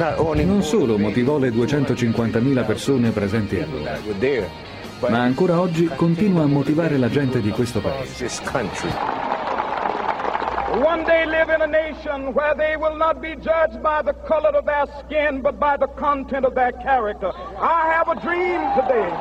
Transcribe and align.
Non 0.00 0.62
solo 0.62 0.96
motivò 0.96 1.36
le 1.36 1.50
250.000 1.50 2.64
persone 2.64 3.10
presenti 3.10 3.60
allora, 3.60 3.98
ma 5.10 5.20
ancora 5.20 5.60
oggi 5.60 5.90
continua 5.94 6.44
a 6.44 6.46
motivare 6.46 6.96
la 6.96 7.10
gente 7.10 7.42
di 7.42 7.50
questo 7.50 7.82
paese. 7.82 8.30
One 10.72 11.04
day 11.04 11.26
live 11.26 11.54
in 11.54 11.60
a 11.60 11.66
nation 11.66 12.28
where 12.32 12.54
they 12.56 12.76
will 12.76 12.96
not 12.96 13.18
be 13.18 13.36
judged 13.36 13.82
by 13.82 14.00
the 14.02 14.14
color 14.26 14.56
of 14.56 14.64
their 14.64 14.86
skin, 15.04 15.42
but 15.42 15.58
by 15.58 15.76
the 15.78 15.90
content 15.98 16.46
of 16.46 16.54
their 16.54 16.72
character. 16.82 17.28
I 17.58 17.92
have 17.94 18.08
a 18.08 18.14
dream 18.20 18.72
today. 18.74 19.12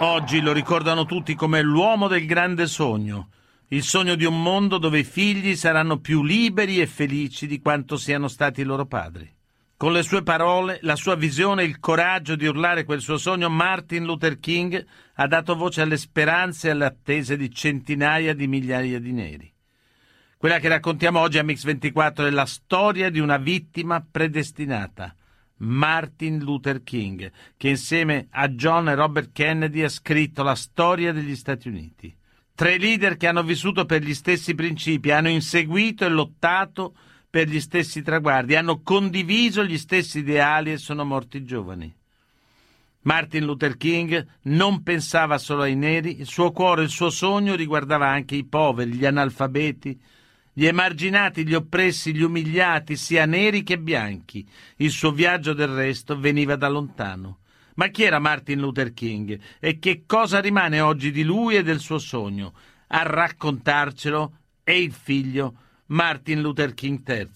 Oggi 0.00 0.40
lo 0.40 0.52
ricordano 0.52 1.04
tutti 1.04 1.36
come 1.36 1.62
l'uomo 1.62 2.08
del 2.08 2.26
grande 2.26 2.66
sogno, 2.66 3.28
il 3.68 3.84
sogno 3.84 4.16
di 4.16 4.24
un 4.24 4.42
mondo 4.42 4.78
dove 4.78 4.98
i 4.98 5.04
figli 5.04 5.54
saranno 5.54 6.00
più 6.00 6.24
liberi 6.24 6.80
e 6.80 6.88
felici 6.88 7.46
di 7.46 7.60
quanto 7.60 7.96
siano 7.96 8.26
stati 8.26 8.62
i 8.62 8.64
loro 8.64 8.86
padri. 8.86 9.38
Con 9.80 9.92
le 9.92 10.02
sue 10.02 10.22
parole, 10.22 10.78
la 10.82 10.94
sua 10.94 11.14
visione 11.14 11.62
e 11.62 11.64
il 11.64 11.80
coraggio 11.80 12.36
di 12.36 12.44
urlare 12.44 12.84
quel 12.84 13.00
suo 13.00 13.16
sogno, 13.16 13.48
Martin 13.48 14.04
Luther 14.04 14.38
King 14.38 14.84
ha 15.14 15.26
dato 15.26 15.56
voce 15.56 15.80
alle 15.80 15.96
speranze 15.96 16.68
e 16.68 16.72
alle 16.72 16.84
attese 16.84 17.34
di 17.34 17.50
centinaia 17.50 18.34
di 18.34 18.46
migliaia 18.46 19.00
di 19.00 19.12
neri. 19.12 19.50
Quella 20.36 20.58
che 20.58 20.68
raccontiamo 20.68 21.20
oggi 21.20 21.38
a 21.38 21.42
Mix24 21.44 22.26
è 22.26 22.28
la 22.30 22.44
storia 22.44 23.08
di 23.08 23.20
una 23.20 23.38
vittima 23.38 24.06
predestinata, 24.06 25.16
Martin 25.60 26.40
Luther 26.40 26.82
King, 26.82 27.32
che 27.56 27.70
insieme 27.70 28.26
a 28.32 28.48
John 28.48 28.86
e 28.90 28.94
Robert 28.94 29.30
Kennedy 29.32 29.80
ha 29.80 29.88
scritto 29.88 30.42
la 30.42 30.56
storia 30.56 31.10
degli 31.10 31.34
Stati 31.34 31.68
Uniti. 31.68 32.14
Tre 32.54 32.76
leader 32.76 33.16
che 33.16 33.28
hanno 33.28 33.42
vissuto 33.42 33.86
per 33.86 34.02
gli 34.02 34.12
stessi 34.12 34.54
principi, 34.54 35.10
hanno 35.10 35.30
inseguito 35.30 36.04
e 36.04 36.10
lottato 36.10 36.92
per 36.92 37.09
gli 37.48 37.60
stessi 37.60 38.02
traguardi, 38.02 38.56
hanno 38.56 38.82
condiviso 38.82 39.64
gli 39.64 39.78
stessi 39.78 40.18
ideali 40.18 40.72
e 40.72 40.78
sono 40.78 41.04
morti 41.04 41.44
giovani. 41.44 41.94
Martin 43.02 43.44
Luther 43.44 43.76
King 43.76 44.26
non 44.42 44.82
pensava 44.82 45.38
solo 45.38 45.62
ai 45.62 45.76
neri, 45.76 46.20
il 46.20 46.26
suo 46.26 46.50
cuore, 46.50 46.82
il 46.82 46.90
suo 46.90 47.08
sogno 47.08 47.54
riguardava 47.54 48.08
anche 48.08 48.34
i 48.34 48.44
poveri, 48.44 48.92
gli 48.92 49.06
analfabeti, 49.06 49.98
gli 50.52 50.66
emarginati, 50.66 51.46
gli 51.46 51.54
oppressi, 51.54 52.14
gli 52.14 52.22
umiliati, 52.22 52.96
sia 52.96 53.24
neri 53.24 53.62
che 53.62 53.78
bianchi. 53.78 54.46
Il 54.76 54.90
suo 54.90 55.12
viaggio 55.12 55.54
del 55.54 55.68
resto 55.68 56.18
veniva 56.18 56.56
da 56.56 56.68
lontano. 56.68 57.38
Ma 57.76 57.88
chi 57.88 58.02
era 58.02 58.18
Martin 58.18 58.58
Luther 58.58 58.92
King 58.92 59.40
e 59.58 59.78
che 59.78 60.02
cosa 60.04 60.40
rimane 60.40 60.80
oggi 60.80 61.10
di 61.10 61.22
lui 61.22 61.56
e 61.56 61.62
del 61.62 61.78
suo 61.78 61.98
sogno? 61.98 62.52
A 62.88 63.02
raccontarcelo 63.04 64.32
è 64.62 64.72
il 64.72 64.92
figlio 64.92 65.54
Martin 65.90 66.40
Luther 66.40 66.72
King 66.74 67.00
III. 67.06 67.28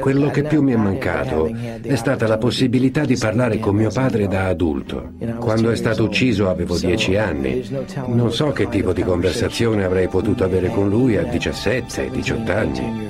Quello 0.00 0.28
che 0.28 0.42
più 0.42 0.62
mi 0.62 0.72
è 0.72 0.76
mancato 0.76 1.50
è 1.80 1.96
stata 1.96 2.26
la 2.26 2.36
possibilità 2.36 3.06
di 3.06 3.16
parlare 3.16 3.58
con 3.58 3.74
mio 3.74 3.90
padre 3.90 4.26
da 4.26 4.46
adulto. 4.46 5.12
Quando 5.38 5.70
è 5.70 5.76
stato 5.76 6.04
ucciso 6.04 6.50
avevo 6.50 6.78
dieci 6.78 7.16
anni. 7.16 7.66
Non 8.06 8.30
so 8.32 8.52
che 8.52 8.68
tipo 8.68 8.92
di 8.92 9.02
conversazione 9.02 9.84
avrei 9.84 10.08
potuto 10.08 10.44
avere 10.44 10.68
con 10.68 10.88
lui 10.90 11.16
a 11.16 11.22
17-18 11.22 12.50
anni. 12.50 13.08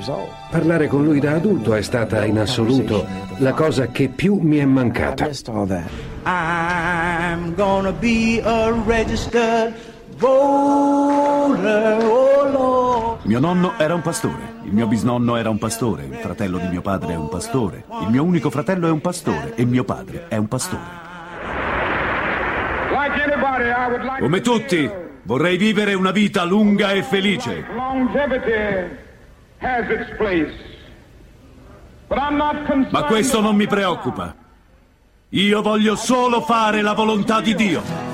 Parlare 0.51 0.87
con 0.87 1.05
lui 1.05 1.19
da 1.19 1.35
adulto 1.35 1.75
è 1.75 1.83
stata 1.83 2.25
in 2.25 2.39
assoluto 2.39 3.07
la 3.39 3.53
cosa 3.53 3.89
che 3.89 4.09
più 4.09 4.39
mi 4.39 4.59
è 4.59 4.65
mancata. 4.65 5.29
I'm 6.23 7.55
gonna 7.55 7.93
be 7.93 8.41
a 8.45 8.73
registered. 8.87 9.90
Mio 13.23 13.39
nonno 13.39 13.73
era 13.79 13.95
un 13.95 14.03
pastore, 14.03 14.55
il 14.65 14.73
mio 14.73 14.87
bisnonno 14.87 15.37
era 15.37 15.49
un 15.49 15.57
pastore, 15.57 16.05
il 16.05 16.17
fratello 16.17 16.59
di 16.59 16.67
mio 16.69 16.83
padre 16.83 17.15
è 17.15 17.17
un 17.17 17.31
pastore, 17.31 17.85
il 18.03 18.09
mio 18.09 18.23
unico 18.23 18.51
fratello 18.51 18.87
è 18.87 18.91
un 18.91 19.01
pastore 19.01 19.55
e 19.55 19.65
mio 19.65 19.85
padre 19.85 20.27
è 20.29 20.37
un 20.37 20.47
pastore. 20.47 20.83
Come 24.19 24.41
tutti, 24.43 24.91
vorrei 25.23 25.57
vivere 25.57 25.95
una 25.95 26.11
vita 26.11 26.45
lunga 26.45 26.91
e 26.91 27.03
felice. 27.03 27.65
Ma 32.91 33.05
questo 33.05 33.41
non 33.41 33.57
mi 33.57 33.67
preoccupa. 33.67 34.35
Io 35.31 35.63
voglio 35.63 35.97
solo 35.97 36.43
fare 36.43 36.83
la 36.83 36.93
volontà 36.93 37.41
di 37.41 37.55
Dio. 37.55 38.10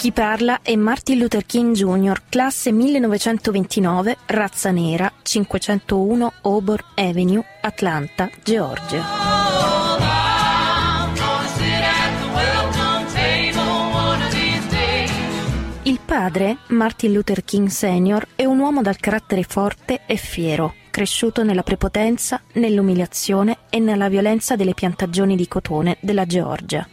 Chi 0.00 0.12
parla 0.12 0.60
è 0.62 0.74
Martin 0.76 1.18
Luther 1.18 1.44
King 1.44 1.74
Jr., 1.74 2.22
classe 2.30 2.72
1929, 2.72 4.16
razza 4.28 4.70
nera, 4.70 5.12
501 5.20 6.32
Auburn 6.40 6.82
Avenue, 6.94 7.44
Atlanta, 7.60 8.30
Georgia. 8.42 9.04
Il 15.82 16.00
padre, 16.02 16.56
Martin 16.68 17.12
Luther 17.12 17.44
King 17.44 17.68
Sr., 17.68 18.26
è 18.36 18.46
un 18.46 18.58
uomo 18.58 18.80
dal 18.80 18.96
carattere 18.96 19.42
forte 19.42 20.00
e 20.06 20.16
fiero, 20.16 20.76
cresciuto 20.88 21.44
nella 21.44 21.62
prepotenza, 21.62 22.40
nell'umiliazione 22.54 23.58
e 23.68 23.78
nella 23.78 24.08
violenza 24.08 24.56
delle 24.56 24.72
piantagioni 24.72 25.36
di 25.36 25.46
cotone 25.46 25.98
della 26.00 26.24
Georgia 26.24 26.88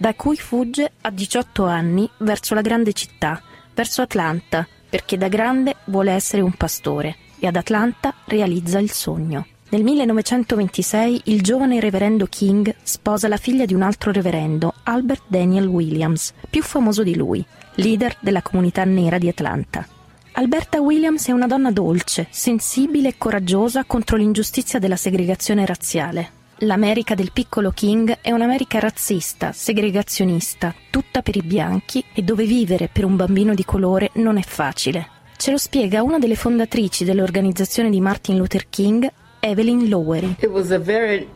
da 0.00 0.14
cui 0.14 0.38
fugge 0.38 0.92
a 1.02 1.10
18 1.10 1.66
anni 1.66 2.08
verso 2.20 2.54
la 2.54 2.62
grande 2.62 2.94
città, 2.94 3.38
verso 3.74 4.00
Atlanta, 4.00 4.66
perché 4.88 5.18
da 5.18 5.28
grande 5.28 5.76
vuole 5.84 6.12
essere 6.12 6.40
un 6.40 6.54
pastore 6.54 7.16
e 7.38 7.46
ad 7.46 7.56
Atlanta 7.56 8.14
realizza 8.24 8.78
il 8.78 8.90
sogno. 8.90 9.46
Nel 9.68 9.82
1926 9.82 11.20
il 11.24 11.42
giovane 11.42 11.80
reverendo 11.80 12.24
King 12.24 12.74
sposa 12.82 13.28
la 13.28 13.36
figlia 13.36 13.66
di 13.66 13.74
un 13.74 13.82
altro 13.82 14.10
reverendo, 14.10 14.72
Albert 14.84 15.24
Daniel 15.26 15.66
Williams, 15.66 16.32
più 16.48 16.62
famoso 16.62 17.02
di 17.02 17.14
lui, 17.14 17.44
leader 17.74 18.16
della 18.20 18.40
comunità 18.40 18.84
nera 18.84 19.18
di 19.18 19.28
Atlanta. 19.28 19.86
Alberta 20.32 20.80
Williams 20.80 21.28
è 21.28 21.32
una 21.32 21.46
donna 21.46 21.72
dolce, 21.72 22.26
sensibile 22.30 23.08
e 23.08 23.18
coraggiosa 23.18 23.84
contro 23.84 24.16
l'ingiustizia 24.16 24.78
della 24.78 24.96
segregazione 24.96 25.66
razziale. 25.66 26.38
L'America 26.64 27.14
del 27.14 27.32
piccolo 27.32 27.70
King 27.70 28.18
è 28.20 28.32
un'America 28.32 28.78
razzista, 28.80 29.50
segregazionista, 29.50 30.74
tutta 30.90 31.22
per 31.22 31.36
i 31.36 31.42
bianchi 31.42 32.04
e 32.12 32.20
dove 32.20 32.44
vivere 32.44 32.90
per 32.92 33.06
un 33.06 33.16
bambino 33.16 33.54
di 33.54 33.64
colore 33.64 34.10
non 34.16 34.36
è 34.36 34.42
facile. 34.42 35.08
Ce 35.38 35.50
lo 35.50 35.56
spiega 35.56 36.02
una 36.02 36.18
delle 36.18 36.34
fondatrici 36.34 37.04
dell'organizzazione 37.04 37.88
di 37.88 37.98
Martin 37.98 38.36
Luther 38.36 38.68
King, 38.68 39.10
Evelyn 39.40 39.88
Lowery. 39.88 40.36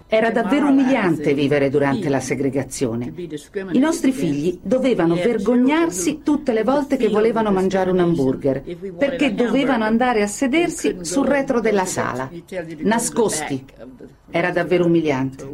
Era 0.06 0.31
davvero 0.31 0.69
umiliante 0.69 1.32
vivere 1.32 1.70
durante 1.70 2.10
la 2.10 2.20
segregazione. 2.20 3.12
I 3.72 3.78
nostri 3.78 4.12
figli 4.12 4.59
dovevano 4.62 5.15
vergognarsi 5.15 6.20
tutte 6.22 6.53
le 6.53 6.62
volte 6.62 6.97
che 6.97 7.09
volevano 7.09 7.50
mangiare 7.50 7.91
un 7.91 8.00
hamburger, 8.00 8.62
perché 8.97 9.34
dovevano 9.34 9.84
andare 9.84 10.22
a 10.22 10.26
sedersi 10.26 10.98
sul 11.00 11.26
retro 11.26 11.60
della 11.60 11.87
sala, 11.87 12.31
nascosti. 12.78 13.65
Era 14.30 14.51
davvero 14.51 14.84
umiliante. 14.84 15.48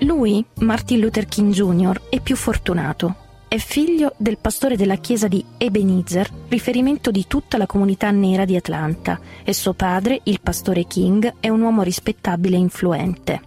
Lui, 0.00 0.44
Martin 0.60 1.00
Luther 1.00 1.26
King 1.26 1.52
Jr., 1.52 2.02
è 2.08 2.20
più 2.20 2.36
fortunato. 2.36 3.24
È 3.48 3.58
figlio 3.58 4.12
del 4.16 4.38
pastore 4.38 4.76
della 4.76 4.96
chiesa 4.96 5.28
di 5.28 5.42
Ebenezer, 5.56 6.28
riferimento 6.48 7.12
di 7.12 7.26
tutta 7.28 7.56
la 7.56 7.66
comunità 7.66 8.10
nera 8.10 8.44
di 8.44 8.56
Atlanta, 8.56 9.20
e 9.44 9.52
suo 9.52 9.72
padre, 9.72 10.20
il 10.24 10.40
pastore 10.40 10.84
King, 10.84 11.34
è 11.38 11.48
un 11.48 11.60
uomo 11.60 11.82
rispettabile 11.82 12.56
e 12.56 12.58
influente. 12.58 13.40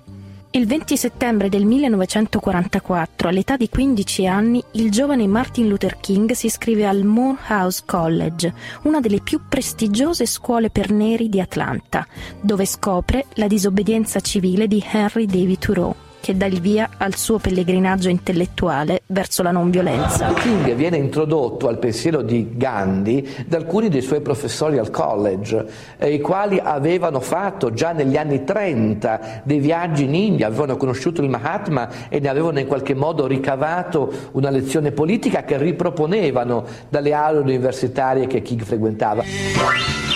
Il 0.52 0.66
20 0.66 0.96
settembre 0.96 1.50
del 1.50 1.66
1944, 1.66 3.28
all'età 3.28 3.58
di 3.58 3.68
15 3.68 4.26
anni, 4.26 4.64
il 4.72 4.90
giovane 4.90 5.28
Martin 5.28 5.68
Luther 5.68 6.00
King 6.00 6.32
si 6.32 6.46
iscrive 6.46 6.88
al 6.88 7.04
Morehouse 7.04 7.84
College, 7.86 8.54
una 8.84 9.02
delle 9.02 9.20
più 9.20 9.42
prestigiose 9.50 10.26
scuole 10.26 10.70
per 10.70 10.92
neri 10.92 11.28
di 11.28 11.42
Atlanta, 11.42 12.08
dove 12.40 12.66
scopre 12.66 13.26
la 13.34 13.48
disobbedienza 13.48 14.22
civile 14.22 14.68
di 14.68 14.82
Henry 14.92 15.26
David 15.26 15.60
Thoreau. 15.60 15.96
Che 16.20 16.36
dà 16.36 16.46
il 16.46 16.60
via 16.62 16.90
al 16.98 17.16
suo 17.16 17.38
pellegrinaggio 17.38 18.10
intellettuale 18.10 19.02
verso 19.08 19.44
la 19.44 19.52
non 19.52 19.70
violenza. 19.70 20.34
King 20.34 20.74
viene 20.74 20.98
introdotto 20.98 21.68
al 21.68 21.80
pensiero 21.80 22.22
di 22.22 22.50
Gandhi 22.56 23.46
da 23.48 23.58
alcuni 23.58 23.90
dei 23.90 24.02
suoi 24.02 24.22
professori 24.22 24.78
al 24.78 24.90
college, 24.90 25.66
eh, 25.98 26.14
i 26.14 26.20
quali 26.20 26.60
avevano 26.62 27.20
fatto 27.20 27.74
già 27.74 27.92
negli 27.92 28.18
anni 28.18 28.44
30 28.44 29.42
dei 29.44 29.60
viaggi 29.60 30.04
in 30.04 30.16
India, 30.16 30.48
avevano 30.48 30.78
conosciuto 30.78 31.22
il 31.22 31.30
Mahatma 31.30 31.90
e 32.10 32.20
ne 32.20 32.28
avevano 32.28 32.60
in 32.60 32.68
qualche 32.68 32.94
modo 32.94 33.28
ricavato 33.28 34.12
una 34.34 34.50
lezione 34.50 34.92
politica 34.92 35.44
che 35.44 35.58
riproponevano 35.58 36.66
dalle 36.90 37.14
aule 37.14 37.40
universitarie 37.40 38.28
che 38.28 38.42
King 38.42 38.62
frequentava. 38.62 40.09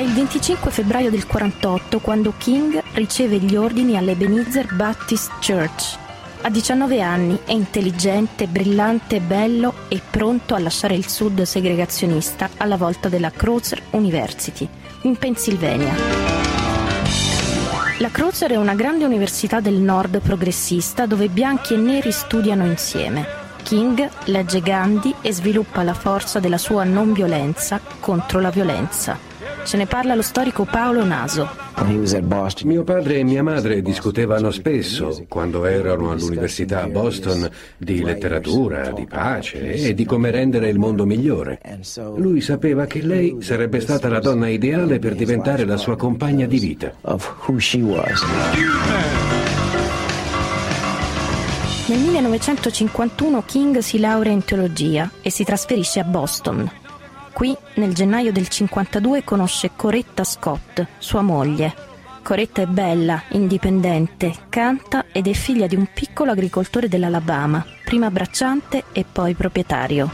È 0.00 0.02
il 0.02 0.14
25 0.14 0.70
febbraio 0.70 1.10
del 1.10 1.26
48 1.26 1.98
quando 1.98 2.32
King 2.38 2.82
riceve 2.94 3.36
gli 3.36 3.54
ordini 3.54 3.98
all'Ebenezer 3.98 4.74
Baptist 4.74 5.30
Church. 5.44 5.98
Ha 6.40 6.48
19 6.48 7.02
anni, 7.02 7.38
è 7.44 7.52
intelligente, 7.52 8.46
brillante, 8.46 9.20
bello 9.20 9.74
e 9.88 10.00
pronto 10.10 10.54
a 10.54 10.58
lasciare 10.58 10.94
il 10.94 11.06
sud 11.06 11.42
segregazionista 11.42 12.48
alla 12.56 12.78
volta 12.78 13.10
della 13.10 13.30
Crozer 13.30 13.82
University, 13.90 14.66
in 15.02 15.18
Pennsylvania. 15.18 15.92
La 17.98 18.08
Crozer 18.08 18.52
è 18.52 18.56
una 18.56 18.74
grande 18.74 19.04
università 19.04 19.60
del 19.60 19.74
nord 19.74 20.20
progressista 20.20 21.04
dove 21.04 21.28
bianchi 21.28 21.74
e 21.74 21.76
neri 21.76 22.10
studiano 22.10 22.64
insieme. 22.64 23.26
King 23.64 24.08
legge 24.24 24.62
Gandhi 24.62 25.14
e 25.20 25.30
sviluppa 25.34 25.82
la 25.82 25.92
forza 25.92 26.40
della 26.40 26.56
sua 26.56 26.84
non 26.84 27.12
violenza 27.12 27.78
contro 28.00 28.40
la 28.40 28.48
violenza. 28.48 29.29
Ce 29.64 29.76
ne 29.76 29.86
parla 29.86 30.14
lo 30.14 30.22
storico 30.22 30.64
Paolo 30.64 31.04
Naso. 31.04 31.48
Mio 32.64 32.82
padre 32.82 33.18
e 33.18 33.24
mia 33.24 33.42
madre 33.42 33.82
discutevano 33.82 34.50
spesso, 34.50 35.24
quando 35.28 35.64
erano 35.64 36.10
all'università 36.10 36.82
a 36.82 36.88
Boston, 36.88 37.48
di 37.76 38.02
letteratura, 38.02 38.90
di 38.90 39.06
pace 39.06 39.72
e 39.72 39.94
di 39.94 40.04
come 40.04 40.30
rendere 40.30 40.68
il 40.68 40.78
mondo 40.78 41.06
migliore. 41.06 41.60
Lui 42.16 42.40
sapeva 42.40 42.86
che 42.86 43.02
lei 43.02 43.36
sarebbe 43.40 43.80
stata 43.80 44.08
la 44.08 44.20
donna 44.20 44.48
ideale 44.48 44.98
per 44.98 45.14
diventare 45.14 45.64
la 45.64 45.76
sua 45.76 45.96
compagna 45.96 46.46
di 46.46 46.58
vita. 46.58 46.92
Nel 51.86 51.98
1951 51.98 53.42
King 53.46 53.78
si 53.78 53.98
laurea 53.98 54.32
in 54.32 54.44
teologia 54.44 55.10
e 55.20 55.30
si 55.30 55.42
trasferisce 55.44 55.98
a 55.98 56.04
Boston. 56.04 56.79
Qui, 57.40 57.56
nel 57.76 57.94
gennaio 57.94 58.32
del 58.32 58.48
52, 58.48 59.24
conosce 59.24 59.70
Coretta 59.74 60.24
Scott, 60.24 60.86
sua 60.98 61.22
moglie. 61.22 61.74
Coretta 62.22 62.60
è 62.60 62.66
bella, 62.66 63.22
indipendente, 63.30 64.34
canta 64.50 65.06
ed 65.10 65.26
è 65.26 65.32
figlia 65.32 65.66
di 65.66 65.74
un 65.74 65.88
piccolo 65.90 66.32
agricoltore 66.32 66.86
dell'Alabama, 66.86 67.64
prima 67.82 68.10
bracciante 68.10 68.84
e 68.92 69.06
poi 69.10 69.32
proprietario. 69.32 70.10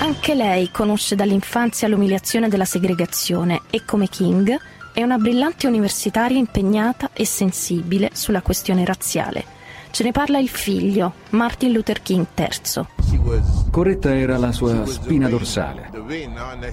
Anche 0.00 0.34
lei 0.34 0.72
conosce 0.72 1.14
dall'infanzia 1.14 1.86
l'umiliazione 1.86 2.48
della 2.48 2.64
segregazione 2.64 3.60
e, 3.70 3.84
come 3.84 4.08
King, 4.08 4.58
è 4.92 5.04
una 5.04 5.18
brillante 5.18 5.68
universitaria 5.68 6.36
impegnata 6.36 7.10
e 7.12 7.24
sensibile 7.24 8.10
sulla 8.12 8.42
questione 8.42 8.84
razziale. 8.84 9.55
Ce 9.96 10.04
ne 10.04 10.12
parla 10.12 10.38
il 10.38 10.50
figlio, 10.50 11.14
Martin 11.30 11.72
Luther 11.72 12.02
King 12.02 12.26
III. 12.34 12.86
Coretta 13.70 14.14
era 14.14 14.36
la 14.36 14.52
sua 14.52 14.84
spina 14.84 15.26
dorsale, 15.26 15.88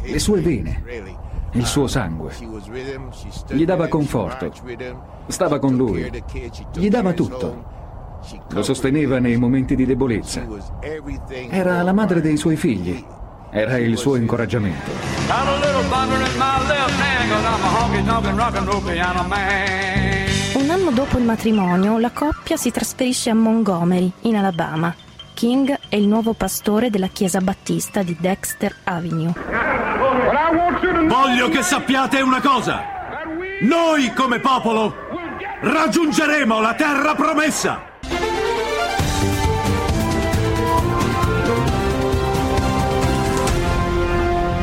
le 0.04 0.20
sue 0.20 0.42
vene, 0.42 0.84
il 1.54 1.66
suo 1.66 1.88
sangue. 1.88 2.34
Gli 3.48 3.64
dava 3.64 3.88
conforto, 3.88 4.52
stava 5.28 5.58
con 5.60 5.78
lui, 5.78 6.12
gli 6.74 6.90
dava 6.90 7.14
tutto. 7.14 7.64
Lo 8.50 8.62
sosteneva 8.62 9.20
nei 9.20 9.38
momenti 9.38 9.78
di 9.78 9.86
debolezza. 9.86 10.46
Era 11.50 11.82
la 11.82 11.94
madre 11.94 12.20
dei 12.20 12.36
suoi 12.36 12.58
figli. 12.58 13.02
Era 13.52 13.78
il 13.78 13.98
suo 13.98 14.18
incoraggiamento. 14.18 14.92
Un 15.30 15.32
anno 18.40 20.13
dopo 20.94 21.18
il 21.18 21.24
matrimonio, 21.24 21.98
la 21.98 22.12
coppia 22.12 22.56
si 22.56 22.70
trasferisce 22.70 23.32
a 23.32 23.34
Montgomery, 23.34 24.12
in 24.22 24.36
Alabama. 24.36 24.94
King 25.34 25.76
è 25.90 25.96
il 25.96 26.08
nuovo 26.08 26.34
pastore 26.34 26.90
della 26.90 27.08
chiesa 27.08 27.42
battista 27.42 28.04
di 28.04 28.16
Dexter 28.20 28.76
Avenue. 28.84 29.34
Voglio 31.08 31.50
che 31.50 31.64
sappiate 31.64 32.22
una 32.22 32.40
cosa. 32.40 32.84
Noi 33.62 34.14
come 34.14 34.40
popolo 34.40 34.94
raggiungeremo 35.62 36.62
la 36.62 36.74
terra 36.76 37.16
promessa. 37.16 37.92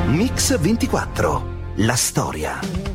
Mix 0.07 0.59
24. 0.59 1.59
La 1.77 1.97
storia. 1.97 2.90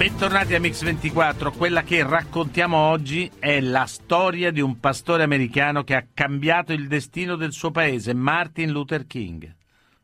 Bentornati 0.00 0.54
a 0.54 0.60
Mix24, 0.60 1.54
quella 1.54 1.82
che 1.82 2.02
raccontiamo 2.02 2.78
oggi 2.78 3.30
è 3.38 3.60
la 3.60 3.84
storia 3.84 4.50
di 4.50 4.62
un 4.62 4.80
pastore 4.80 5.24
americano 5.24 5.84
che 5.84 5.94
ha 5.94 6.06
cambiato 6.14 6.72
il 6.72 6.88
destino 6.88 7.36
del 7.36 7.52
suo 7.52 7.70
paese, 7.70 8.14
Martin 8.14 8.70
Luther 8.70 9.06
King. 9.06 9.54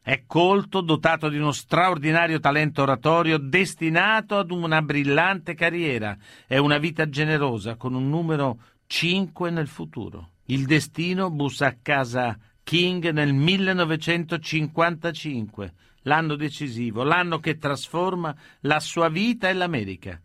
È 0.02 0.24
colto, 0.26 0.82
dotato 0.82 1.30
di 1.30 1.38
uno 1.38 1.50
straordinario 1.50 2.40
talento 2.40 2.82
oratorio, 2.82 3.38
destinato 3.38 4.36
ad 4.36 4.50
una 4.50 4.82
brillante 4.82 5.54
carriera 5.54 6.14
e 6.46 6.58
una 6.58 6.76
vita 6.76 7.08
generosa, 7.08 7.76
con 7.76 7.94
un 7.94 8.10
numero 8.10 8.58
5 8.86 9.48
nel 9.48 9.66
futuro. 9.66 10.32
Il 10.48 10.66
destino 10.66 11.30
bussa 11.30 11.68
a 11.68 11.76
casa 11.80 12.36
King 12.62 13.12
nel 13.12 13.32
1955 13.32 15.72
l'anno 16.06 16.34
decisivo, 16.34 17.04
l'anno 17.04 17.38
che 17.38 17.58
trasforma 17.58 18.34
la 18.60 18.80
sua 18.80 19.08
vita 19.08 19.48
e 19.48 19.52
l'America. 19.52 20.20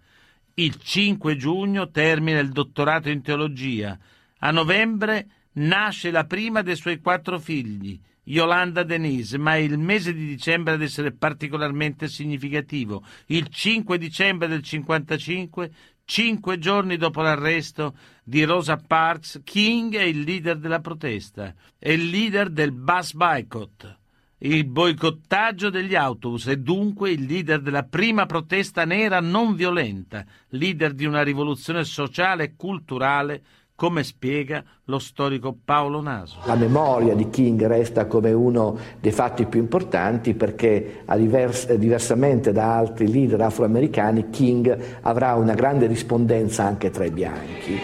Il 0.55 0.77
5 0.77 1.35
giugno 1.35 1.89
termina 1.89 2.39
il 2.39 2.49
dottorato 2.49 3.09
in 3.09 3.21
teologia. 3.21 3.97
A 4.39 4.51
novembre 4.51 5.27
nasce 5.53 6.11
la 6.11 6.25
prima 6.25 6.61
dei 6.61 6.75
suoi 6.75 6.99
quattro 6.99 7.39
figli, 7.39 7.99
Yolanda 8.23 8.83
Denise, 8.83 9.37
ma 9.37 9.55
è 9.55 9.59
il 9.59 9.77
mese 9.77 10.13
di 10.13 10.25
dicembre 10.25 10.73
ad 10.73 10.81
essere 10.81 11.13
particolarmente 11.13 12.07
significativo. 12.07 13.03
Il 13.27 13.47
5 13.47 13.97
dicembre 13.97 14.47
del 14.47 14.61
55, 14.61 15.71
cinque 16.05 16.59
giorni 16.59 16.97
dopo 16.97 17.21
l'arresto 17.21 17.95
di 18.23 18.43
Rosa 18.43 18.75
Parks, 18.75 19.41
King 19.43 19.95
è 19.95 20.03
il 20.03 20.21
leader 20.21 20.57
della 20.57 20.79
protesta, 20.79 21.53
è 21.79 21.89
il 21.89 22.09
leader 22.09 22.49
del 22.49 22.71
bus 22.71 23.13
boycott 23.13 23.99
il 24.43 24.65
boicottaggio 24.65 25.69
degli 25.69 25.95
autobus 25.95 26.47
e 26.47 26.57
dunque 26.57 27.11
il 27.11 27.25
leader 27.25 27.61
della 27.61 27.83
prima 27.83 28.25
protesta 28.25 28.85
nera 28.85 29.19
non 29.19 29.55
violenta, 29.55 30.25
leader 30.49 30.93
di 30.93 31.05
una 31.05 31.21
rivoluzione 31.21 31.83
sociale 31.83 32.43
e 32.43 32.53
culturale, 32.55 33.41
come 33.75 34.03
spiega 34.03 34.63
lo 34.85 34.99
storico 34.99 35.55
Paolo 35.63 36.01
Naso. 36.01 36.39
La 36.45 36.55
memoria 36.55 37.15
di 37.15 37.29
King 37.29 37.65
resta 37.65 38.05
come 38.05 38.31
uno 38.31 38.77
dei 38.99 39.11
fatti 39.11 39.45
più 39.45 39.59
importanti 39.59 40.33
perché 40.33 41.03
divers- 41.15 41.71
diversamente 41.73 42.51
da 42.51 42.77
altri 42.77 43.11
leader 43.11 43.41
afroamericani 43.41 44.29
King 44.29 44.99
avrà 45.01 45.35
una 45.35 45.53
grande 45.53 45.87
rispondenza 45.87 46.63
anche 46.63 46.89
tra 46.89 47.05
i 47.05 47.11
bianchi. 47.11 47.79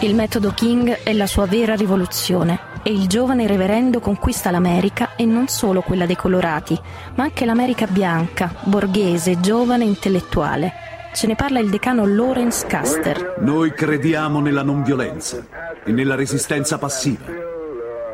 Il 0.00 0.14
metodo 0.14 0.52
King 0.52 1.02
è 1.02 1.12
la 1.12 1.26
sua 1.26 1.46
vera 1.46 1.74
rivoluzione 1.74 2.60
e 2.84 2.92
il 2.92 3.08
giovane 3.08 3.48
reverendo 3.48 3.98
conquista 3.98 4.52
l'America 4.52 5.16
e 5.16 5.24
non 5.24 5.48
solo 5.48 5.80
quella 5.80 6.06
dei 6.06 6.14
colorati, 6.14 6.80
ma 7.16 7.24
anche 7.24 7.44
l'America 7.44 7.86
bianca, 7.88 8.54
borghese, 8.62 9.40
giovane 9.40 9.82
e 9.82 9.88
intellettuale. 9.88 10.72
Ce 11.12 11.26
ne 11.26 11.34
parla 11.34 11.58
il 11.58 11.68
decano 11.68 12.06
Lawrence 12.06 12.64
Custer. 12.68 13.38
Noi 13.40 13.72
crediamo 13.72 14.38
nella 14.38 14.62
non 14.62 14.84
violenza 14.84 15.44
e 15.84 15.90
nella 15.90 16.14
resistenza 16.14 16.78
passiva. 16.78 17.26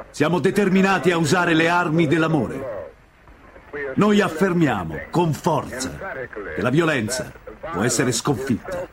Siamo 0.09 0.39
determinati 0.39 1.11
a 1.11 1.19
usare 1.19 1.53
le 1.53 1.69
armi 1.69 2.07
dell'amore. 2.07 2.93
Noi 3.97 4.23
affermiamo 4.23 5.01
con 5.11 5.35
forza 5.35 5.99
che 6.55 6.63
la 6.63 6.71
violenza 6.71 7.31
può 7.73 7.83
essere 7.83 8.13
sconfitta. 8.13 8.89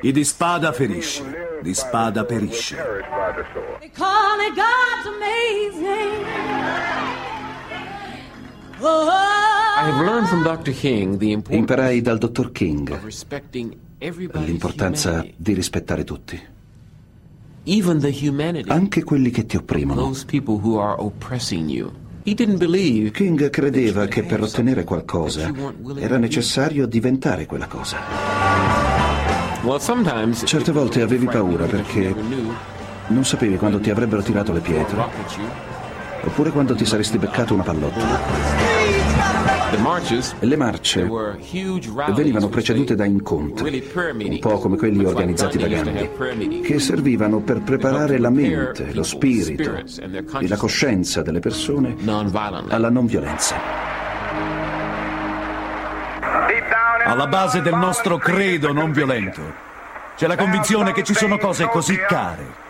Chi 0.00 0.12
di 0.12 0.24
spada 0.24 0.72
ferisce, 0.72 1.58
di 1.62 1.74
spada 1.74 2.24
perisce. 2.24 2.76
Imparai 11.48 12.00
dal 12.00 12.18
dottor 12.18 12.52
King 12.52 13.00
l'importanza 13.98 15.24
di 15.34 15.52
rispettare 15.54 16.04
tutti, 16.04 16.40
anche 18.68 19.02
quelli 19.04 19.30
che 19.30 19.46
ti 19.46 19.56
opprimono. 19.56 20.12
King 23.12 23.50
credeva 23.50 24.06
che 24.06 24.24
per 24.24 24.42
ottenere 24.42 24.82
qualcosa 24.82 25.52
era 25.96 26.18
necessario 26.18 26.84
diventare 26.86 27.46
quella 27.46 27.68
cosa. 27.68 27.98
Certe 30.44 30.72
volte 30.72 31.02
avevi 31.02 31.26
paura 31.26 31.66
perché 31.66 32.12
non 33.08 33.24
sapevi 33.24 33.56
quando 33.56 33.78
ti 33.78 33.90
avrebbero 33.90 34.22
tirato 34.22 34.52
le 34.52 34.60
pietre, 34.60 35.04
oppure 36.22 36.50
quando 36.50 36.74
ti 36.74 36.84
saresti 36.84 37.16
beccato 37.16 37.54
una 37.54 37.62
pallottola. 37.62 39.05
Le 40.40 40.56
marce 40.56 41.08
venivano 42.14 42.48
precedute 42.48 42.94
da 42.94 43.04
incontri, 43.04 43.84
un 43.94 44.38
po' 44.38 44.58
come 44.58 44.76
quelli 44.76 45.04
organizzati 45.04 45.58
da 45.58 45.66
Gandhi, 45.66 46.60
che 46.60 46.78
servivano 46.78 47.40
per 47.40 47.62
preparare 47.62 48.18
la 48.18 48.30
mente, 48.30 48.92
lo 48.92 49.02
spirito 49.02 49.74
e 50.40 50.48
la 50.48 50.56
coscienza 50.56 51.22
delle 51.22 51.40
persone 51.40 51.96
alla 52.68 52.90
non 52.90 53.06
violenza. 53.06 53.56
Alla 57.04 57.26
base 57.26 57.62
del 57.62 57.74
nostro 57.74 58.18
credo 58.18 58.72
non 58.72 58.92
violento 58.92 59.64
c'è 60.16 60.26
la 60.26 60.36
convinzione 60.36 60.92
che 60.92 61.02
ci 61.02 61.14
sono 61.14 61.38
cose 61.38 61.66
così 61.66 61.96
care 61.96 62.64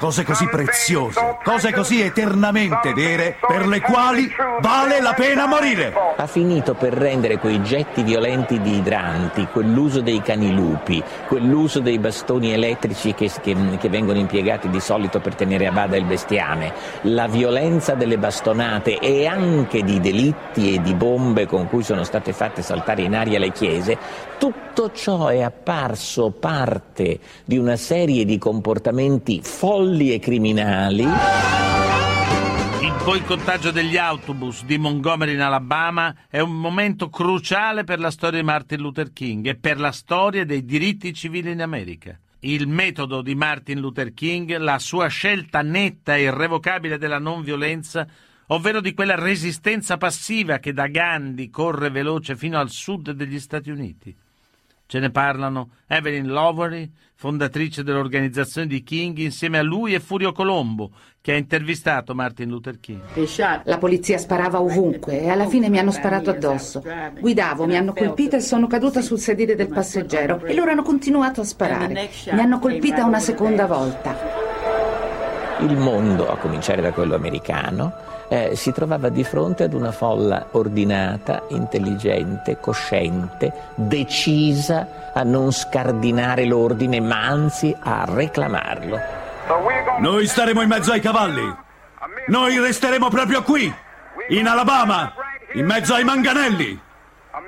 cose 0.00 0.24
così 0.24 0.48
preziose, 0.48 1.36
cose 1.44 1.72
così 1.74 2.00
eternamente 2.00 2.94
vere, 2.94 3.36
per 3.46 3.66
le 3.66 3.82
quali 3.82 4.32
vale 4.62 4.98
la 4.98 5.12
pena 5.12 5.46
morire. 5.46 5.92
Ha 6.16 6.26
finito 6.26 6.72
per 6.72 6.94
rendere 6.94 7.36
quei 7.36 7.62
getti 7.62 8.02
violenti 8.02 8.62
di 8.62 8.78
idranti, 8.78 9.46
quell'uso 9.52 10.00
dei 10.00 10.22
canilupi, 10.22 11.02
quell'uso 11.28 11.80
dei 11.80 11.98
bastoni 11.98 12.50
elettrici 12.50 13.12
che, 13.12 13.30
che, 13.42 13.54
che 13.78 13.88
vengono 13.90 14.18
impiegati 14.18 14.70
di 14.70 14.80
solito 14.80 15.20
per 15.20 15.34
tenere 15.34 15.66
a 15.66 15.72
bada 15.72 15.98
il 15.98 16.06
bestiame, 16.06 16.72
la 17.02 17.28
violenza 17.28 17.92
delle 17.92 18.16
bastonate 18.16 18.98
e 19.00 19.26
anche 19.26 19.82
di 19.82 20.00
delitti 20.00 20.74
e 20.74 20.80
di 20.80 20.94
bombe 20.94 21.44
con 21.44 21.68
cui 21.68 21.82
sono 21.82 22.04
state 22.04 22.32
fatte 22.32 22.62
saltare 22.62 23.02
in 23.02 23.14
aria 23.14 23.38
le 23.38 23.52
chiese, 23.52 23.98
tutto 24.38 24.92
ciò 24.92 25.26
è 25.26 25.42
apparso 25.42 26.30
parte 26.30 27.18
di 27.44 27.58
una 27.58 27.76
serie 27.76 28.24
di 28.24 28.38
comportamenti 28.38 29.40
folli 29.42 29.88
e 29.98 30.18
criminali. 30.18 31.02
Il 31.02 32.94
boicottaggio 33.04 33.70
degli 33.70 33.96
autobus 33.96 34.64
di 34.64 34.78
Montgomery 34.78 35.32
in 35.32 35.40
Alabama 35.40 36.14
è 36.28 36.38
un 36.38 36.58
momento 36.58 37.08
cruciale 37.08 37.82
per 37.82 37.98
la 37.98 38.10
storia 38.10 38.38
di 38.38 38.44
Martin 38.44 38.80
Luther 38.80 39.12
King 39.12 39.46
e 39.46 39.56
per 39.56 39.80
la 39.80 39.90
storia 39.90 40.44
dei 40.44 40.64
diritti 40.64 41.12
civili 41.12 41.50
in 41.50 41.60
America. 41.60 42.18
Il 42.40 42.68
metodo 42.68 43.20
di 43.20 43.34
Martin 43.34 43.80
Luther 43.80 44.14
King, 44.14 44.56
la 44.56 44.78
sua 44.78 45.08
scelta 45.08 45.60
netta 45.62 46.14
e 46.14 46.22
irrevocabile 46.22 46.96
della 46.96 47.18
non 47.18 47.42
violenza, 47.42 48.06
ovvero 48.46 48.80
di 48.80 48.94
quella 48.94 49.16
resistenza 49.16 49.96
passiva 49.96 50.58
che 50.58 50.72
da 50.72 50.86
Gandhi 50.86 51.50
corre 51.50 51.90
veloce 51.90 52.36
fino 52.36 52.58
al 52.58 52.70
sud 52.70 53.10
degli 53.10 53.40
Stati 53.40 53.70
Uniti. 53.70 54.16
Ce 54.90 54.98
ne 54.98 55.10
parlano 55.10 55.68
Evelyn 55.86 56.26
Lowery, 56.26 56.90
fondatrice 57.14 57.84
dell'organizzazione 57.84 58.66
di 58.66 58.82
King, 58.82 59.18
insieme 59.18 59.58
a 59.58 59.62
lui 59.62 59.94
e 59.94 60.00
Furio 60.00 60.32
Colombo, 60.32 60.90
che 61.20 61.30
ha 61.30 61.36
intervistato 61.36 62.12
Martin 62.12 62.48
Luther 62.48 62.80
King. 62.80 63.00
La 63.66 63.78
polizia 63.78 64.18
sparava 64.18 64.60
ovunque 64.60 65.20
e 65.20 65.28
alla 65.28 65.46
fine 65.46 65.68
mi 65.68 65.78
hanno 65.78 65.92
sparato 65.92 66.30
addosso. 66.30 66.82
Guidavo, 67.20 67.66
mi 67.66 67.76
hanno 67.76 67.92
colpita 67.92 68.36
e 68.36 68.40
sono 68.40 68.66
caduta 68.66 69.00
sul 69.00 69.20
sedile 69.20 69.54
del 69.54 69.68
passeggero 69.68 70.42
e 70.42 70.52
loro 70.54 70.72
hanno 70.72 70.82
continuato 70.82 71.42
a 71.42 71.44
sparare. 71.44 72.10
Mi 72.32 72.40
hanno 72.40 72.58
colpita 72.58 73.04
una 73.04 73.20
seconda 73.20 73.66
volta. 73.66 74.16
Il 75.60 75.76
mondo, 75.76 76.28
a 76.28 76.36
cominciare 76.36 76.82
da 76.82 76.90
quello 76.90 77.14
americano, 77.14 78.09
eh, 78.32 78.54
si 78.54 78.72
trovava 78.72 79.08
di 79.08 79.24
fronte 79.24 79.64
ad 79.64 79.74
una 79.74 79.90
folla 79.90 80.46
ordinata, 80.52 81.42
intelligente, 81.48 82.60
cosciente, 82.60 83.52
decisa 83.74 85.10
a 85.12 85.24
non 85.24 85.50
scardinare 85.50 86.44
l'ordine, 86.46 87.00
ma 87.00 87.26
anzi 87.26 87.76
a 87.76 88.04
reclamarlo. 88.06 89.00
Noi 89.98 90.28
staremo 90.28 90.62
in 90.62 90.68
mezzo 90.68 90.92
ai 90.92 91.00
cavalli. 91.00 91.42
Noi 92.28 92.56
resteremo 92.60 93.08
proprio 93.08 93.42
qui, 93.42 93.74
in 94.28 94.46
Alabama, 94.46 95.12
in 95.54 95.66
mezzo 95.66 95.94
ai 95.94 96.04
manganelli. 96.04 96.80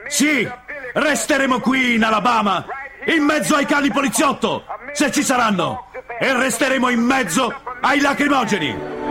Sì, 0.09 0.49
resteremo 0.95 1.61
qui 1.61 1.95
in 1.95 2.03
Alabama, 2.03 2.67
in 3.05 3.23
mezzo 3.23 3.55
ai 3.55 3.67
cani 3.67 3.93
poliziotto, 3.93 4.65
se 4.91 5.13
ci 5.13 5.23
saranno. 5.23 5.87
E 6.19 6.33
resteremo 6.37 6.89
in 6.89 7.01
mezzo 7.01 7.55
ai 7.81 8.01
lacrimogeni. 8.01 9.02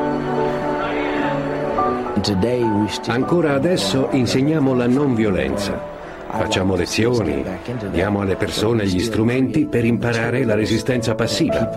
Ancora 3.08 3.54
adesso 3.54 4.10
insegniamo 4.12 4.76
la 4.76 4.88
non 4.88 5.16
violenza. 5.16 5.90
Facciamo 6.30 6.76
lezioni, 6.76 7.44
diamo 7.92 8.22
alle 8.22 8.36
persone 8.36 8.86
gli 8.86 9.00
strumenti 9.00 9.66
per 9.66 9.84
imparare 9.84 10.46
la 10.46 10.56
resistenza 10.56 11.14
passiva. 11.14 11.70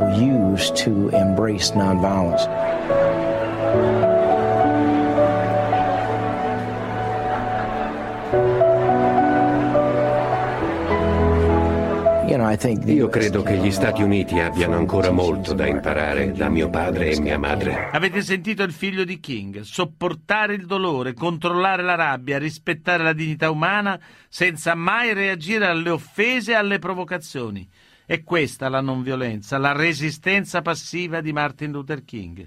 Io 12.44 13.08
credo 13.08 13.42
che 13.42 13.56
gli 13.56 13.70
Stati 13.70 14.02
Uniti 14.02 14.38
abbiano 14.38 14.76
ancora 14.76 15.10
molto 15.10 15.54
da 15.54 15.66
imparare 15.66 16.32
da 16.32 16.50
mio 16.50 16.68
padre 16.68 17.12
e 17.12 17.18
mia 17.18 17.38
madre. 17.38 17.88
Avete 17.90 18.20
sentito 18.20 18.62
il 18.62 18.72
figlio 18.72 19.04
di 19.04 19.18
King? 19.18 19.60
Sopportare 19.60 20.52
il 20.52 20.66
dolore, 20.66 21.14
controllare 21.14 21.82
la 21.82 21.94
rabbia, 21.94 22.36
rispettare 22.36 23.02
la 23.02 23.14
dignità 23.14 23.50
umana 23.50 23.98
senza 24.28 24.74
mai 24.74 25.14
reagire 25.14 25.64
alle 25.64 25.88
offese 25.88 26.52
e 26.52 26.56
alle 26.56 26.78
provocazioni. 26.78 27.66
È 28.04 28.22
questa 28.22 28.68
la 28.68 28.82
non 28.82 29.02
violenza, 29.02 29.56
la 29.56 29.72
resistenza 29.72 30.60
passiva 30.60 31.22
di 31.22 31.32
Martin 31.32 31.70
Luther 31.70 32.04
King. 32.04 32.46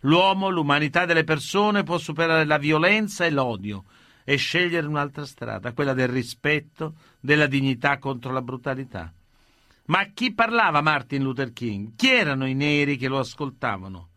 L'uomo, 0.00 0.50
l'umanità 0.50 1.06
delle 1.06 1.24
persone 1.24 1.84
può 1.84 1.96
superare 1.96 2.44
la 2.44 2.58
violenza 2.58 3.24
e 3.24 3.30
l'odio 3.30 3.84
e 4.24 4.36
scegliere 4.36 4.86
un'altra 4.86 5.24
strada, 5.24 5.72
quella 5.72 5.94
del 5.94 6.08
rispetto, 6.08 6.96
della 7.18 7.46
dignità 7.46 7.96
contro 7.96 8.30
la 8.30 8.42
brutalità. 8.42 9.10
Ma 9.88 10.04
chi 10.12 10.34
parlava 10.34 10.82
Martin 10.82 11.22
Luther 11.22 11.52
King? 11.52 11.94
Chi 11.96 12.10
erano 12.10 12.46
i 12.46 12.54
neri 12.54 12.96
che 12.96 13.08
lo 13.08 13.18
ascoltavano? 13.18 14.08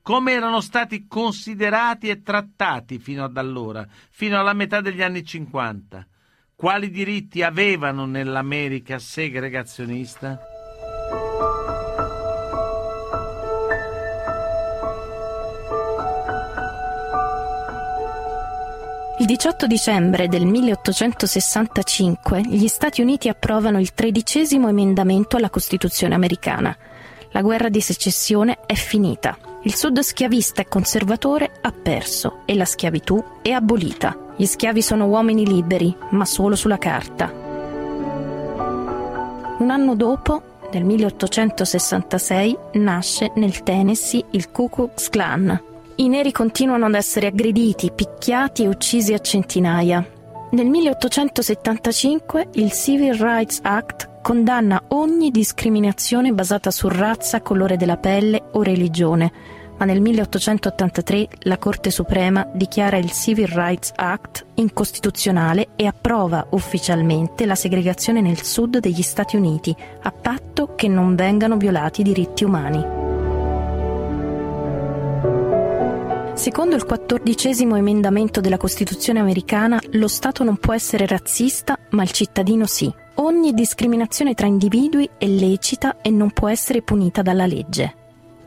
Come 0.00 0.32
erano 0.32 0.62
stati 0.62 1.06
considerati 1.06 2.08
e 2.08 2.22
trattati 2.22 2.98
fino 2.98 3.24
ad 3.24 3.36
allora, 3.36 3.86
fino 4.10 4.38
alla 4.38 4.54
metà 4.54 4.80
degli 4.80 5.02
anni 5.02 5.22
50? 5.22 6.06
Quali 6.56 6.88
diritti 6.90 7.42
avevano 7.42 8.06
nell'America 8.06 8.98
segregazionista? 8.98 10.57
18 19.28 19.66
dicembre 19.66 20.26
del 20.26 20.46
1865 20.46 22.40
gli 22.46 22.66
Stati 22.66 23.02
Uniti 23.02 23.28
approvano 23.28 23.78
il 23.78 23.92
tredicesimo 23.92 24.68
emendamento 24.68 25.36
alla 25.36 25.50
Costituzione 25.50 26.14
americana. 26.14 26.74
La 27.32 27.42
guerra 27.42 27.68
di 27.68 27.82
secessione 27.82 28.60
è 28.64 28.72
finita. 28.72 29.36
Il 29.64 29.74
sud 29.74 30.00
schiavista 30.00 30.62
e 30.62 30.66
conservatore 30.66 31.50
ha 31.60 31.70
perso 31.72 32.38
e 32.46 32.54
la 32.54 32.64
schiavitù 32.64 33.22
è 33.42 33.50
abolita. 33.50 34.16
Gli 34.34 34.46
schiavi 34.46 34.80
sono 34.80 35.04
uomini 35.04 35.46
liberi, 35.46 35.94
ma 36.12 36.24
solo 36.24 36.56
sulla 36.56 36.78
carta. 36.78 37.30
Un 39.58 39.68
anno 39.68 39.94
dopo, 39.94 40.42
nel 40.72 40.84
1866, 40.84 42.58
nasce 42.76 43.30
nel 43.34 43.62
Tennessee 43.62 44.24
il 44.30 44.50
Ku 44.50 44.70
Klux 44.70 45.10
Klan, 45.10 45.60
i 46.00 46.08
neri 46.08 46.30
continuano 46.30 46.86
ad 46.86 46.94
essere 46.94 47.26
aggrediti, 47.26 47.90
picchiati 47.92 48.62
e 48.62 48.68
uccisi 48.68 49.14
a 49.14 49.18
centinaia. 49.18 50.06
Nel 50.50 50.66
1875 50.66 52.50
il 52.52 52.72
Civil 52.72 53.14
Rights 53.14 53.58
Act 53.62 54.20
condanna 54.22 54.80
ogni 54.88 55.30
discriminazione 55.30 56.32
basata 56.32 56.70
su 56.70 56.88
razza, 56.88 57.42
colore 57.42 57.76
della 57.76 57.96
pelle 57.96 58.44
o 58.52 58.62
religione, 58.62 59.32
ma 59.76 59.84
nel 59.86 60.00
1883 60.00 61.28
la 61.40 61.58
Corte 61.58 61.90
Suprema 61.90 62.48
dichiara 62.54 62.96
il 62.96 63.10
Civil 63.10 63.48
Rights 63.48 63.92
Act 63.96 64.46
incostituzionale 64.54 65.70
e 65.74 65.86
approva 65.86 66.46
ufficialmente 66.50 67.44
la 67.44 67.56
segregazione 67.56 68.20
nel 68.20 68.42
sud 68.42 68.78
degli 68.78 69.02
Stati 69.02 69.34
Uniti, 69.34 69.74
a 70.02 70.12
patto 70.12 70.74
che 70.76 70.86
non 70.86 71.16
vengano 71.16 71.56
violati 71.56 72.02
i 72.02 72.04
diritti 72.04 72.44
umani. 72.44 73.07
Secondo 76.38 76.76
il 76.76 76.84
quattordicesimo 76.84 77.74
emendamento 77.74 78.40
della 78.40 78.58
Costituzione 78.58 79.18
americana, 79.18 79.80
lo 79.94 80.06
Stato 80.06 80.44
non 80.44 80.56
può 80.58 80.72
essere 80.72 81.04
razzista, 81.04 81.76
ma 81.90 82.04
il 82.04 82.12
cittadino 82.12 82.64
sì. 82.64 82.88
Ogni 83.14 83.52
discriminazione 83.52 84.34
tra 84.34 84.46
individui 84.46 85.10
è 85.18 85.26
lecita 85.26 85.96
e 86.00 86.10
non 86.10 86.30
può 86.30 86.46
essere 86.46 86.80
punita 86.80 87.22
dalla 87.22 87.44
legge. 87.44 87.94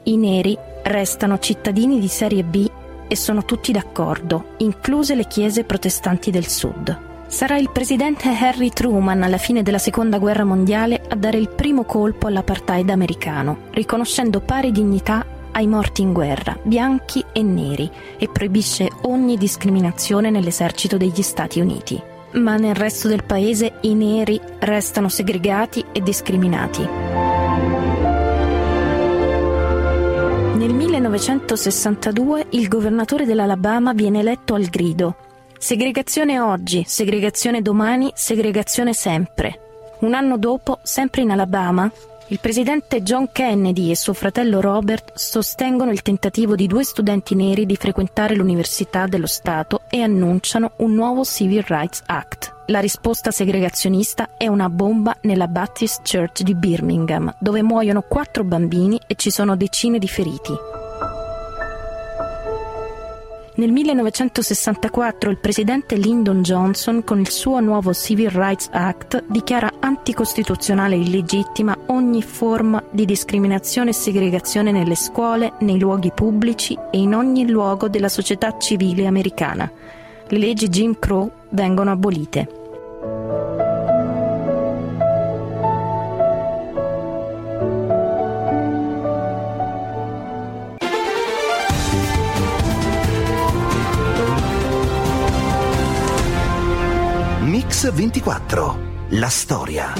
I 0.03 0.15
neri 0.15 0.57
restano 0.83 1.37
cittadini 1.39 1.99
di 1.99 2.07
serie 2.07 2.45
B 2.45 2.65
e 3.09 3.15
sono 3.17 3.43
tutti 3.43 3.73
d'accordo, 3.73 4.53
incluse 4.59 5.13
le 5.13 5.27
chiese 5.27 5.65
protestanti 5.65 6.31
del 6.31 6.47
sud. 6.47 6.97
Sarà 7.27 7.57
il 7.57 7.71
presidente 7.71 8.29
Harry 8.29 8.69
Truman 8.69 9.21
alla 9.21 9.37
fine 9.37 9.63
della 9.63 9.77
seconda 9.77 10.17
guerra 10.17 10.45
mondiale 10.45 11.01
a 11.09 11.15
dare 11.15 11.37
il 11.37 11.49
primo 11.49 11.83
colpo 11.83 12.27
all'apartheid 12.27 12.89
americano, 12.89 13.63
riconoscendo 13.71 14.39
pari 14.39 14.71
dignità 14.71 15.39
ai 15.51 15.67
morti 15.67 16.01
in 16.01 16.13
guerra, 16.13 16.57
bianchi 16.61 17.23
e 17.31 17.43
neri, 17.43 17.89
e 18.17 18.27
proibisce 18.27 18.89
ogni 19.03 19.37
discriminazione 19.37 20.29
nell'esercito 20.29 20.97
degli 20.97 21.21
Stati 21.21 21.59
Uniti. 21.59 22.01
Ma 22.33 22.55
nel 22.57 22.75
resto 22.75 23.07
del 23.07 23.23
paese 23.23 23.73
i 23.81 23.93
neri 23.93 24.39
restano 24.59 25.09
segregati 25.09 25.83
e 25.91 26.01
discriminati. 26.01 26.87
Nel 30.55 30.73
1962 30.73 32.47
il 32.51 32.67
governatore 32.67 33.25
dell'Alabama 33.25 33.93
viene 33.93 34.19
eletto 34.19 34.53
al 34.53 34.65
grido. 34.65 35.15
Segregazione 35.57 36.39
oggi, 36.39 36.83
segregazione 36.87 37.61
domani, 37.61 38.11
segregazione 38.15 38.93
sempre. 38.93 39.59
Un 39.99 40.13
anno 40.13 40.37
dopo, 40.37 40.79
sempre 40.83 41.21
in 41.21 41.31
Alabama, 41.31 41.91
il 42.31 42.39
presidente 42.39 43.03
John 43.03 43.29
Kennedy 43.33 43.91
e 43.91 43.95
suo 43.97 44.13
fratello 44.13 44.61
Robert 44.61 45.11
sostengono 45.15 45.91
il 45.91 46.01
tentativo 46.01 46.55
di 46.55 46.65
due 46.65 46.85
studenti 46.85 47.35
neri 47.35 47.65
di 47.65 47.75
frequentare 47.75 48.35
l'Università 48.35 49.05
dello 49.05 49.27
Stato 49.27 49.81
e 49.89 50.01
annunciano 50.01 50.71
un 50.77 50.93
nuovo 50.93 51.25
Civil 51.25 51.65
Rights 51.67 52.03
Act. 52.05 52.53
La 52.67 52.79
risposta 52.79 53.31
segregazionista 53.31 54.29
è 54.37 54.47
una 54.47 54.69
bomba 54.69 55.17
nella 55.23 55.47
Baptist 55.47 56.09
Church 56.09 56.43
di 56.43 56.55
Birmingham, 56.55 57.35
dove 57.37 57.61
muoiono 57.61 58.01
quattro 58.01 58.45
bambini 58.45 58.97
e 59.07 59.15
ci 59.15 59.29
sono 59.29 59.57
decine 59.57 59.99
di 59.99 60.07
feriti. 60.07 60.80
Nel 63.61 63.71
1964 63.73 65.29
il 65.29 65.37
presidente 65.37 65.95
Lyndon 65.95 66.41
Johnson, 66.41 67.03
con 67.03 67.19
il 67.19 67.29
suo 67.29 67.59
nuovo 67.59 67.93
Civil 67.93 68.31
Rights 68.31 68.69
Act, 68.71 69.23
dichiara 69.27 69.73
anticostituzionale 69.79 70.95
e 70.95 71.01
illegittima 71.01 71.77
ogni 71.89 72.23
forma 72.23 72.83
di 72.89 73.05
discriminazione 73.05 73.91
e 73.91 73.93
segregazione 73.93 74.71
nelle 74.71 74.95
scuole, 74.95 75.53
nei 75.59 75.77
luoghi 75.77 76.11
pubblici 76.11 76.75
e 76.89 76.97
in 76.97 77.13
ogni 77.13 77.47
luogo 77.47 77.87
della 77.87 78.09
società 78.09 78.57
civile 78.57 79.05
americana. 79.05 79.71
Le 80.27 80.37
leggi 80.39 80.67
Jim 80.67 80.97
Crow 80.97 81.29
vengono 81.49 81.91
abolite. 81.91 82.60
Mix 98.01 98.13
24. 98.13 98.79
La 99.09 99.29
storia. 99.29 99.93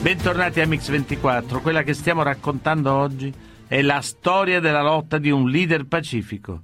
Bentornati 0.00 0.62
a 0.62 0.66
Mix 0.66 0.88
24. 0.88 1.60
Quella 1.60 1.82
che 1.82 1.92
stiamo 1.92 2.22
raccontando 2.22 2.94
oggi 2.94 3.30
è 3.66 3.82
la 3.82 4.00
storia 4.00 4.58
della 4.58 4.80
lotta 4.80 5.18
di 5.18 5.30
un 5.30 5.50
leader 5.50 5.84
pacifico, 5.84 6.62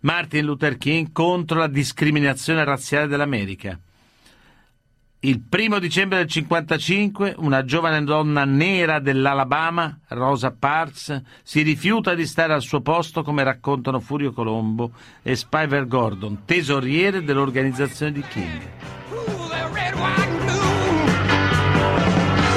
Martin 0.00 0.44
Luther 0.44 0.76
King 0.78 1.12
contro 1.12 1.60
la 1.60 1.68
discriminazione 1.68 2.64
razziale 2.64 3.06
dell'America. 3.06 3.78
Il 5.22 5.42
primo 5.46 5.78
dicembre 5.78 6.16
del 6.16 6.28
1955 6.32 7.34
una 7.44 7.62
giovane 7.62 8.02
donna 8.04 8.46
nera 8.46 9.00
dell'Alabama, 9.00 9.98
Rosa 10.08 10.50
Parks, 10.50 11.20
si 11.42 11.60
rifiuta 11.60 12.14
di 12.14 12.24
stare 12.24 12.54
al 12.54 12.62
suo 12.62 12.80
posto 12.80 13.22
come 13.22 13.42
raccontano 13.42 14.00
Furio 14.00 14.32
Colombo 14.32 14.92
e 15.22 15.36
Spiver 15.36 15.86
Gordon, 15.86 16.44
tesoriere 16.46 17.22
dell'organizzazione 17.22 18.12
di 18.12 18.22
King. 18.22 19.39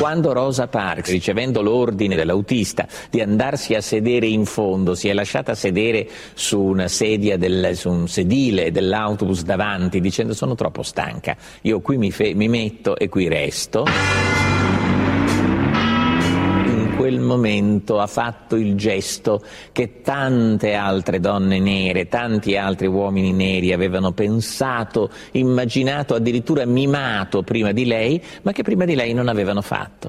Quando 0.03 0.33
Rosa 0.33 0.67
Parks, 0.67 1.11
ricevendo 1.11 1.61
l'ordine 1.61 2.17
dell'autista 2.17 2.85
di 3.09 3.21
andarsi 3.21 3.73
a 3.73 3.79
sedere 3.79 4.27
in 4.27 4.43
fondo, 4.43 4.95
si 4.95 5.07
è 5.07 5.13
lasciata 5.13 5.55
sedere 5.55 6.09
su 6.33 6.59
una 6.59 6.89
sedia, 6.89 7.37
del, 7.37 7.71
su 7.77 7.89
un 7.89 8.09
sedile 8.09 8.69
dell'autobus 8.71 9.43
davanti, 9.43 10.01
dicendo 10.01 10.33
sono 10.33 10.55
troppo 10.55 10.83
stanca, 10.83 11.37
io 11.61 11.79
qui 11.79 11.95
mi, 11.95 12.13
mi 12.35 12.49
metto 12.49 12.97
e 12.97 13.07
qui 13.07 13.29
resto 13.29 13.85
quel 17.03 17.19
momento 17.19 17.99
ha 17.99 18.07
fatto 18.07 18.55
il 18.55 18.77
gesto 18.77 19.43
che 19.73 19.99
tante 20.01 20.73
altre 20.73 21.19
donne 21.19 21.59
nere, 21.59 22.07
tanti 22.07 22.55
altri 22.55 22.87
uomini 22.87 23.33
neri 23.33 23.73
avevano 23.73 24.13
pensato, 24.13 25.09
immaginato, 25.31 26.15
addirittura 26.15 26.63
mimato 26.63 27.43
prima 27.43 27.73
di 27.73 27.83
lei, 27.85 28.23
ma 28.43 28.53
che 28.53 28.63
prima 28.63 28.85
di 28.85 28.95
lei 28.95 29.11
non 29.11 29.27
avevano 29.27 29.61
fatto. 29.61 30.07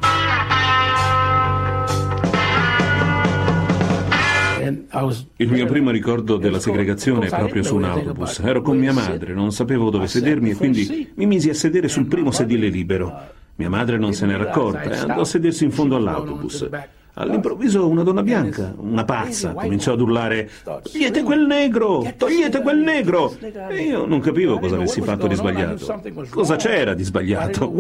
Il 5.39 5.51
mio 5.51 5.67
primo 5.67 5.91
ricordo 5.91 6.37
della 6.37 6.61
segregazione 6.61 7.27
è 7.27 7.29
proprio 7.29 7.65
su 7.65 7.75
un 7.75 7.85
autobus. 7.85 8.39
Ero 8.39 8.63
con 8.63 8.79
mia 8.79 8.93
madre, 8.93 9.35
non 9.35 9.51
sapevo 9.51 9.91
dove 9.91 10.07
sedermi 10.07 10.51
e 10.51 10.55
quindi 10.55 11.11
mi 11.17 11.27
misi 11.27 11.51
a 11.51 11.55
sedere 11.55 11.89
sul 11.89 12.07
primo 12.07 12.31
sedile 12.31 12.69
libero. 12.69 13.34
Mia 13.57 13.69
madre 13.69 13.99
non 13.99 14.13
se 14.13 14.27
n'era 14.27 14.51
accorta 14.51 14.83
e 14.83 14.97
andò 14.99 15.21
a 15.21 15.25
sedersi 15.25 15.65
in 15.65 15.71
fondo 15.71 15.97
all'autobus. 15.97 16.69
All'improvviso 17.17 17.87
una 17.87 18.03
donna 18.03 18.25
bianca, 18.25 18.75
una 18.77 19.05
pazza, 19.05 19.53
cominciò 19.53 19.93
ad 19.93 20.01
urlare 20.01 20.51
Togliete 20.65 21.23
quel 21.23 21.47
negro! 21.47 22.05
Togliete 22.17 22.61
quel 22.61 22.79
negro! 22.79 23.33
E 23.69 23.83
io 23.83 24.05
non 24.07 24.19
capivo 24.19 24.59
cosa 24.59 24.75
avessi 24.75 25.01
fatto 25.01 25.29
di 25.29 25.37
sbagliato. 25.37 26.03
Cosa 26.31 26.57
c'era 26.57 26.95
di 26.95 27.05
sbagliato? 27.05 27.71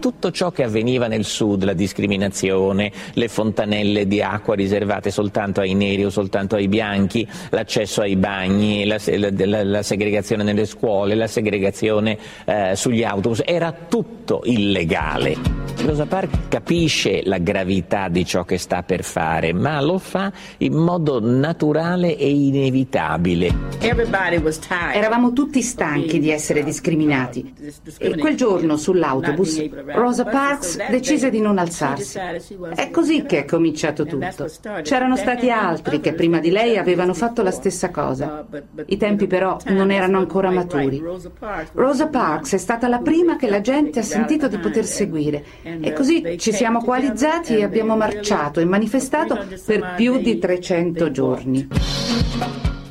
Tutto 0.00 0.32
ciò 0.32 0.50
che 0.50 0.64
avveniva 0.64 1.06
nel 1.06 1.24
sud, 1.24 1.62
la 1.62 1.74
discriminazione, 1.74 2.90
le 3.12 3.28
fontanelle 3.28 4.08
di 4.08 4.20
acqua 4.20 4.56
riservate 4.56 5.12
soltanto 5.12 5.60
ai 5.60 5.74
neri 5.74 6.04
o 6.04 6.10
soltanto 6.10 6.56
ai 6.56 6.66
bianchi, 6.66 7.24
l'accesso 7.50 8.00
ai 8.00 8.16
bagni, 8.16 8.84
la, 8.86 8.98
la, 9.06 9.62
la 9.62 9.82
segregazione 9.84 10.42
nelle 10.42 10.66
scuole, 10.66 11.14
la 11.14 11.28
segregazione 11.28 12.18
eh, 12.44 12.72
sugli 12.74 13.04
autobus, 13.04 13.42
era 13.44 13.72
tutto 13.88 14.40
illegale. 14.44 15.36
Rosa 15.84 16.06
Parks 16.06 16.38
capisce 16.48 17.22
la 17.24 17.38
gravità 17.38 18.08
di 18.08 18.24
ciò 18.24 18.44
che 18.44 18.58
sta 18.58 18.82
per 18.82 19.04
fare, 19.04 19.52
ma 19.52 19.80
lo 19.80 19.98
fa 19.98 20.32
in 20.58 20.74
modo 20.74 21.20
naturale 21.20 22.16
e 22.16 22.28
inevitabile. 22.28 23.54
Eravamo 24.92 25.32
tutti 25.32 25.62
stanchi 25.62 26.18
di 26.18 26.30
essere 26.30 26.64
discriminati 26.64 27.54
e 27.98 28.16
quel 28.16 28.36
giorno 28.36 28.76
sull'autobus 28.76 29.68
Rosa 29.92 30.24
Parks 30.24 30.88
decise 30.88 31.30
di 31.30 31.40
non 31.40 31.58
alzarsi. 31.58 32.18
È 32.74 32.90
così 32.90 33.24
che 33.24 33.40
è 33.40 33.44
cominciato 33.44 34.04
tutto. 34.04 34.48
C'erano 34.82 35.16
stati 35.16 35.50
altri 35.50 36.00
che 36.00 36.12
prima 36.12 36.38
di 36.40 36.50
lei 36.50 36.76
avevano 36.76 37.14
fatto 37.14 37.42
la 37.42 37.50
stessa 37.50 37.90
cosa. 37.90 38.46
I 38.86 38.96
tempi 38.96 39.26
però 39.26 39.58
non 39.66 39.90
erano 39.90 40.18
ancora 40.18 40.50
maturi. 40.50 41.02
Rosa 41.72 42.08
Parks 42.08 42.54
è 42.54 42.58
stata 42.58 42.88
la 42.88 42.98
prima 42.98 43.36
che 43.36 43.48
la 43.48 43.60
gente 43.60 44.00
ha 44.00 44.04
sentito 44.04 44.48
di 44.48 44.58
poter 44.58 44.84
seguire 44.84 45.44
e 45.62 45.92
così 45.92 46.36
ci 46.38 46.52
siamo 46.52 46.82
coalizzati 46.82 47.56
e 47.56 47.64
abbiamo 47.64 47.96
marciato 47.96 48.60
e 48.60 48.64
manifestato 48.64 49.46
per 49.64 49.94
più 49.96 50.18
di 50.18 50.38
300 50.38 51.10
giorni. 51.10 51.68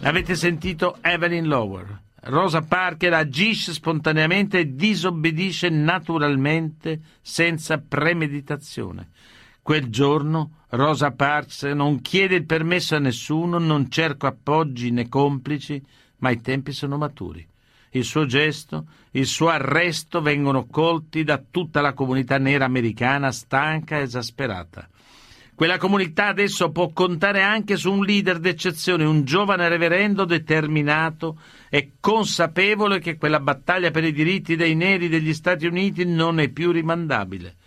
Avete 0.03 0.35
sentito 0.35 0.97
Evelyn 1.01 1.47
Lower? 1.47 2.07
Rosa 2.23 2.61
Parker 2.61 3.13
agisce 3.13 3.73
spontaneamente 3.73 4.59
e 4.59 4.75
disobbedisce 4.75 5.69
naturalmente 5.69 6.99
senza 7.21 7.77
premeditazione. 7.77 9.09
Quel 9.61 9.89
giorno 9.89 10.63
Rosa 10.69 11.11
Parks 11.11 11.63
non 11.63 12.01
chiede 12.01 12.35
il 12.35 12.45
permesso 12.45 12.95
a 12.95 12.99
nessuno, 12.99 13.57
non 13.57 13.89
cerca 13.89 14.27
appoggi 14.27 14.91
né 14.91 15.07
complici, 15.07 15.81
ma 16.17 16.29
i 16.31 16.41
tempi 16.41 16.71
sono 16.71 16.97
maturi. 16.97 17.45
Il 17.91 18.03
suo 18.03 18.25
gesto, 18.25 18.85
il 19.11 19.25
suo 19.25 19.47
arresto 19.47 20.21
vengono 20.21 20.65
colti 20.65 21.23
da 21.23 21.41
tutta 21.49 21.81
la 21.81 21.93
comunità 21.93 22.37
nera 22.37 22.65
americana 22.65 23.31
stanca 23.31 23.97
e 23.97 24.01
esasperata. 24.01 24.87
Quella 25.59 25.77
comunità 25.77 26.27
adesso 26.27 26.71
può 26.71 26.89
contare 26.93 27.41
anche 27.41 27.75
su 27.75 27.91
un 27.91 28.05
leader 28.05 28.39
d'eccezione, 28.39 29.03
un 29.03 29.25
giovane 29.25 29.67
reverendo 29.67 30.23
determinato 30.23 31.37
e 31.69 31.95
consapevole 31.99 32.99
che 32.99 33.17
quella 33.17 33.41
battaglia 33.41 33.91
per 33.91 34.05
i 34.05 34.13
diritti 34.13 34.55
dei 34.55 34.73
neri 34.73 35.09
degli 35.09 35.33
Stati 35.33 35.65
Uniti 35.65 36.05
non 36.05 36.39
è 36.39 36.47
più 36.47 36.71
rimandabile. 36.71 37.57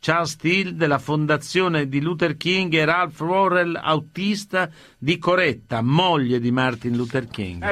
Charles 0.00 0.30
Steele 0.30 0.74
della 0.74 0.98
fondazione 0.98 1.88
di 1.88 2.00
Luther 2.00 2.36
King 2.36 2.72
e 2.74 2.84
Ralph 2.84 3.20
Worrell, 3.20 3.78
autista 3.82 4.70
di 4.96 5.18
Coretta, 5.18 5.82
moglie 5.82 6.38
di 6.38 6.50
Martin 6.50 6.96
Luther 6.96 7.26
King. 7.26 7.64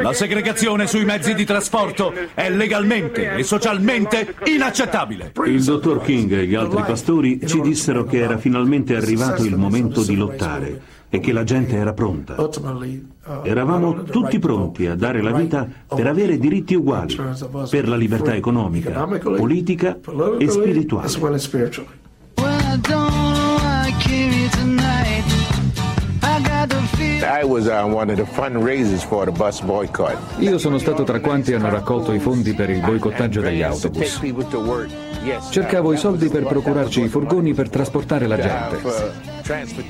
La 0.00 0.12
segregazione 0.12 0.86
sui 0.86 1.04
mezzi 1.04 1.34
di 1.34 1.44
trasporto 1.44 2.12
è 2.34 2.50
legalmente 2.50 3.34
e 3.34 3.42
socialmente 3.42 4.34
inaccettabile. 4.44 5.32
Il 5.44 5.62
dottor 5.62 6.02
King 6.02 6.32
e 6.32 6.46
gli 6.46 6.54
altri 6.54 6.82
pastori 6.82 7.40
ci 7.46 7.60
dissero 7.60 8.04
che 8.04 8.18
era 8.18 8.38
finalmente 8.38 8.96
arrivato 8.96 9.44
il 9.44 9.56
momento 9.56 10.02
di 10.02 10.16
lottare 10.16 10.93
e 11.14 11.20
che 11.20 11.32
la 11.32 11.44
gente 11.44 11.76
era 11.76 11.92
pronta. 11.92 12.34
Eravamo 13.44 14.02
tutti 14.02 14.40
pronti 14.40 14.86
a 14.88 14.96
dare 14.96 15.22
la 15.22 15.30
vita 15.30 15.64
per 15.86 16.08
avere 16.08 16.38
diritti 16.38 16.74
uguali, 16.74 17.16
per 17.70 17.88
la 17.88 17.94
libertà 17.94 18.34
economica, 18.34 19.06
politica 19.20 19.96
e 20.38 20.48
spirituale. 20.48 21.08
Io 30.38 30.58
sono 30.58 30.78
stato 30.78 31.04
tra 31.04 31.20
quanti 31.20 31.54
hanno 31.54 31.70
raccolto 31.70 32.12
i 32.12 32.18
fondi 32.18 32.54
per 32.54 32.70
il 32.70 32.80
boicottaggio 32.80 33.40
degli 33.40 33.62
autobus. 33.62 34.20
Cercavo 35.50 35.92
i 35.92 35.96
soldi 35.96 36.28
per 36.28 36.44
procurarci 36.44 37.02
i 37.02 37.08
furgoni 37.08 37.54
per 37.54 37.68
trasportare 37.70 38.26
la 38.26 38.36
gente. 38.36 39.33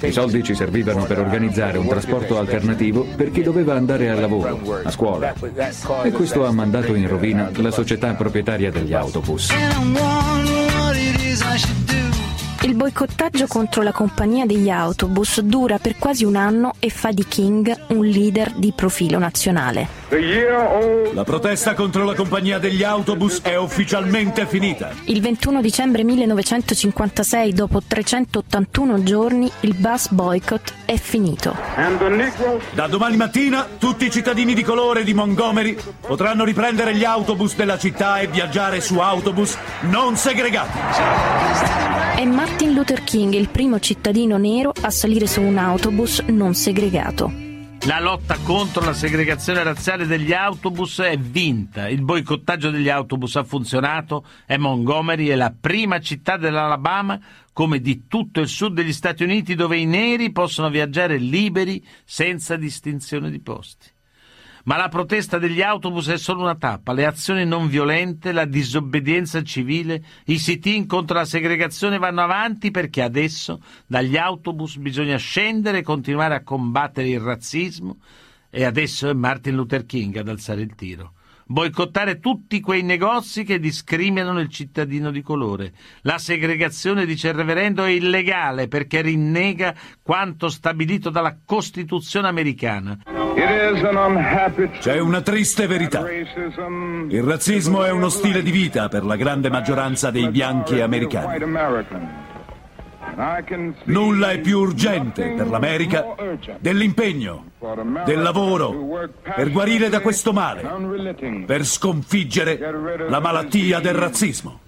I 0.01 0.11
soldi 0.11 0.43
ci 0.43 0.55
servivano 0.55 1.05
per 1.05 1.21
organizzare 1.21 1.79
un 1.79 1.87
trasporto 1.87 2.39
alternativo 2.39 3.07
per 3.17 3.31
chi 3.31 3.43
doveva 3.43 3.75
andare 3.75 4.11
al 4.11 4.19
lavoro, 4.19 4.81
a 4.83 4.91
scuola. 4.91 5.33
E 6.03 6.11
questo 6.11 6.45
ha 6.45 6.51
mandato 6.51 6.95
in 6.95 7.07
rovina 7.07 7.51
la 7.55 7.71
società 7.71 8.13
proprietaria 8.15 8.73
degli 8.73 8.93
autobus. 8.93 9.53
Il 12.63 12.75
boicottaggio 12.75 13.47
contro 13.47 13.83
la 13.83 13.93
compagnia 13.93 14.45
degli 14.45 14.71
autobus 14.71 15.41
dura 15.41 15.79
per 15.79 15.99
quasi 15.99 16.25
un 16.25 16.35
anno 16.35 16.73
e 16.81 16.89
fa 16.89 17.13
di 17.13 17.25
King 17.29 17.73
un 17.89 18.05
leader 18.07 18.55
di 18.57 18.73
profilo 18.75 19.19
nazionale. 19.19 20.04
La 20.17 21.25
protesta 21.25 21.75
contro 21.75 22.05
la 22.05 22.15
compagnia 22.15 22.61
degli 22.61 22.85
autobus 22.85 23.41
è 23.43 23.57
ufficialmente 23.57 24.47
finita. 24.47 24.91
Il 25.07 25.21
21 25.21 25.61
dicembre 25.61 26.05
1956, 26.05 27.53
dopo 27.53 27.83
381 27.85 29.03
giorni, 29.03 29.51
il 29.61 29.75
bus 29.75 30.11
boycott 30.11 30.73
è 30.85 30.95
finito. 30.95 31.57
Da 32.75 32.87
domani 32.87 33.17
mattina 33.17 33.67
tutti 33.77 34.07
i 34.07 34.11
cittadini 34.11 34.55
di 34.55 34.63
colore 34.63 35.03
di 35.03 35.15
Montgomery 35.15 35.77
potranno 36.07 36.45
riprendere 36.45 36.95
gli 36.95 37.05
autobus 37.05 37.57
della 37.57 37.77
città 37.77 38.21
e 38.21 38.29
viaggiare 38.29 38.81
su 38.81 38.99
autobus 38.99 39.59
non 39.81 40.17
segregati. 40.17 40.79
È 42.17 42.25
Martin 42.25 42.73
Luther 42.73 43.03
King 43.03 43.33
il 43.33 43.49
primo 43.49 43.81
cittadino 43.81 44.37
nero 44.37 44.73
a 44.81 44.91
salire 44.91 45.27
su 45.27 45.43
un 45.43 45.59
autobus 45.59 46.21
non 46.27 46.55
segregato. 46.55 47.44
La 47.87 48.01
lotta 48.01 48.39
contro 48.39 48.83
la 48.83 48.95
segregazione 48.95 49.63
razziale 49.63 50.07
degli 50.07 50.33
autobus 50.33 51.01
è 51.01 51.19
vinta. 51.19 51.87
Il 51.87 52.01
boicottaggio 52.01 52.71
degli 52.71 52.89
autobus 52.89 53.37
ha 53.37 53.45
funzionato 53.45 54.25
e 54.47 54.57
Montgomery 54.57 55.27
è 55.27 55.35
la 55.35 55.55
prima 55.59 56.01
città 56.01 56.39
dell'Alabama, 56.39 57.21
come 57.53 57.81
di 57.81 58.07
tutto 58.07 58.41
il 58.41 58.49
sud 58.49 58.73
degli 58.73 58.93
Stati 58.95 59.23
Uniti, 59.23 59.55
dove 59.55 59.77
i 59.77 59.85
neri 59.85 60.33
possono 60.33 60.71
viaggiare 60.71 61.19
liberi 61.19 61.85
senza 62.05 62.57
distinzione 62.57 63.31
di 63.31 63.41
posti. 63.41 63.94
Ma 64.65 64.77
la 64.77 64.89
protesta 64.89 65.39
degli 65.39 65.61
autobus 65.61 66.09
è 66.09 66.17
solo 66.17 66.43
una 66.43 66.57
tappa. 66.57 66.93
Le 66.93 67.07
azioni 67.07 67.45
non 67.45 67.69
violente, 67.69 68.33
la 68.33 68.47
disobbedienza 68.47 69.43
civile, 69.43 70.03
i 70.27 70.39
sit-in 70.39 70.87
contro 70.87 71.17
la 71.17 71.25
segregazione 71.25 71.99
vanno 71.99 72.23
avanti 72.23 72.71
perché 72.71 73.03
adesso 73.03 73.61
dagli 73.87 74.17
autobus 74.17 74.77
bisogna 74.77 75.17
scendere 75.17 75.79
e 75.79 75.83
continuare 75.83 76.35
a 76.35 76.43
combattere 76.43 77.09
il 77.09 77.21
razzismo 77.21 77.99
e 78.49 78.65
adesso 78.65 79.09
è 79.09 79.13
Martin 79.13 79.55
Luther 79.55 79.85
King 79.85 80.17
ad 80.17 80.29
alzare 80.29 80.63
il 80.63 80.75
tiro 80.75 81.14
boicottare 81.47 82.19
tutti 82.19 82.61
quei 82.61 82.83
negozi 82.83 83.45
che 83.45 83.59
discriminano 83.59 84.41
il 84.41 84.49
cittadino 84.49 85.11
di 85.11 85.23
colore. 85.23 85.73
La 86.03 86.19
segregazione, 86.19 87.07
dice 87.07 87.29
il 87.29 87.35
reverendo, 87.35 87.85
è 87.85 87.91
illegale 87.91 88.69
perché 88.69 89.03
rinnega 89.03 89.75
quanto 90.03 90.49
stabilito 90.49 91.11
dalla 91.11 91.37
Costituzione 91.45 92.29
americana. 92.29 92.99
C'è 94.79 94.99
una 94.99 95.21
triste 95.21 95.67
verità. 95.67 96.05
Il 96.11 97.23
razzismo 97.23 97.85
è 97.85 97.91
uno 97.91 98.09
stile 98.09 98.43
di 98.43 98.51
vita 98.51 98.89
per 98.89 99.05
la 99.05 99.17
grande 99.17 99.51
maggioranza 99.51 100.11
dei 100.11 100.29
bianchi 100.31 100.81
americani. 100.81 102.24
Nulla 103.85 104.31
è 104.31 104.41
più 104.41 104.59
urgente 104.59 105.35
per 105.37 105.49
l'America 105.49 106.15
dell'impegno, 106.59 107.53
del 108.05 108.21
lavoro, 108.21 109.09
per 109.35 109.51
guarire 109.51 109.89
da 109.89 110.01
questo 110.01 110.33
male, 110.33 110.63
per 111.47 111.65
sconfiggere 111.65 112.59
la 113.09 113.21
malattia 113.21 113.81
del 113.81 113.95
razzismo. 113.95 114.61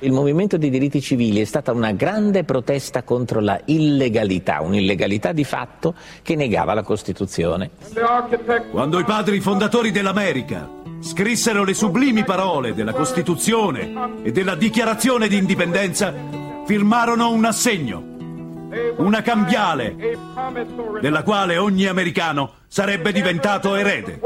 Il 0.00 0.12
movimento 0.12 0.58
dei 0.58 0.68
diritti 0.68 1.00
civili 1.00 1.40
è 1.40 1.44
stata 1.44 1.72
una 1.72 1.92
grande 1.92 2.44
protesta 2.44 3.02
contro 3.02 3.40
la 3.40 3.58
illegalità, 3.64 4.60
un'illegalità 4.60 5.32
di 5.32 5.44
fatto 5.44 5.94
che 6.22 6.36
negava 6.36 6.74
la 6.74 6.82
Costituzione. 6.82 7.70
Quando 8.70 8.98
i 8.98 9.04
padri 9.04 9.40
fondatori 9.40 9.90
dell'America 9.90 10.68
scrissero 11.00 11.64
le 11.64 11.72
sublimi 11.72 12.24
parole 12.24 12.74
della 12.74 12.92
Costituzione 12.92 14.22
e 14.22 14.32
della 14.32 14.54
Dichiarazione 14.54 15.28
di 15.28 15.38
Indipendenza, 15.38 16.12
firmarono 16.66 17.30
un 17.30 17.44
assegno, 17.44 18.02
una 18.96 19.22
cambiale, 19.22 19.94
della 21.00 21.22
quale 21.22 21.58
ogni 21.58 21.86
americano 21.86 22.54
sarebbe 22.66 23.12
diventato 23.12 23.76
erede. 23.76 24.18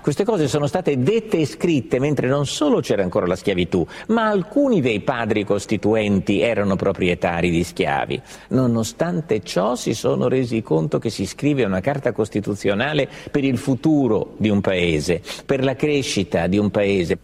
Queste 0.00 0.24
cose 0.24 0.46
sono 0.46 0.68
state 0.68 0.96
dette 1.02 1.38
e 1.38 1.46
scritte 1.46 1.98
mentre 1.98 2.28
non 2.28 2.46
solo 2.46 2.78
c'era 2.78 3.02
ancora 3.02 3.26
la 3.26 3.34
schiavitù, 3.34 3.84
ma 4.08 4.28
alcuni 4.28 4.80
dei 4.80 5.00
padri 5.00 5.44
costituenti 5.44 6.40
erano 6.40 6.76
proprietari 6.76 7.50
di 7.50 7.64
schiavi. 7.64 8.22
Nonostante 8.50 9.42
ciò 9.42 9.74
si 9.74 9.94
sono 9.94 10.28
resi 10.28 10.62
conto 10.62 11.00
che 11.00 11.10
si 11.10 11.26
scrive 11.26 11.64
una 11.64 11.80
carta 11.80 12.12
costituzionale 12.12 13.08
per 13.32 13.42
il 13.42 13.58
futuro 13.58 14.34
di 14.36 14.48
un 14.48 14.60
paese, 14.60 15.20
per 15.44 15.64
la 15.64 15.74
crescita 15.74 16.46
di 16.46 16.56
un 16.56 16.70
paese. 16.70 17.18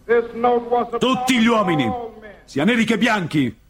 Tutti 0.99 1.39
gli 1.39 1.47
uomini, 1.47 1.89
sia 2.43 2.65
neri 2.65 2.83
che 2.83 2.97
bianchi, 2.97 3.65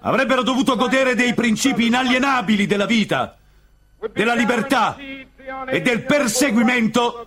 avrebbero 0.00 0.42
dovuto 0.42 0.76
godere 0.76 1.14
dei 1.14 1.34
principi 1.34 1.86
inalienabili 1.86 2.66
della 2.66 2.86
vita, 2.86 3.36
della 4.12 4.34
libertà 4.34 4.96
e 5.66 5.80
del 5.80 6.04
perseguimento 6.04 7.26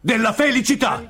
della 0.00 0.32
felicità. 0.32 1.04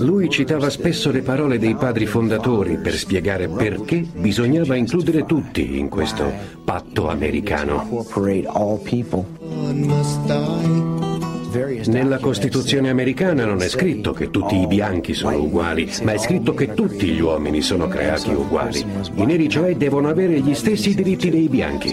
Lui 0.00 0.28
citava 0.28 0.68
spesso 0.68 1.10
le 1.10 1.22
parole 1.22 1.58
dei 1.58 1.74
padri 1.74 2.04
fondatori 2.04 2.76
per 2.76 2.92
spiegare 2.94 3.48
perché 3.48 4.04
bisognava 4.12 4.76
includere 4.76 5.24
tutti 5.24 5.78
in 5.78 5.88
questo 5.88 6.30
patto 6.64 7.08
americano. 7.08 8.04
Nella 11.86 12.18
Costituzione 12.18 12.88
americana 12.88 13.44
non 13.44 13.60
è 13.62 13.68
scritto 13.68 14.12
che 14.12 14.30
tutti 14.30 14.56
i 14.56 14.66
bianchi 14.68 15.12
sono 15.12 15.38
uguali, 15.38 15.92
ma 16.02 16.12
è 16.12 16.18
scritto 16.18 16.54
che 16.54 16.72
tutti 16.72 17.08
gli 17.08 17.20
uomini 17.20 17.62
sono 17.62 17.88
creati 17.88 18.30
uguali. 18.30 18.86
I 19.14 19.24
neri 19.24 19.48
cioè 19.48 19.74
devono 19.74 20.08
avere 20.08 20.38
gli 20.38 20.54
stessi 20.54 20.94
diritti 20.94 21.30
dei 21.30 21.48
bianchi. 21.48 21.92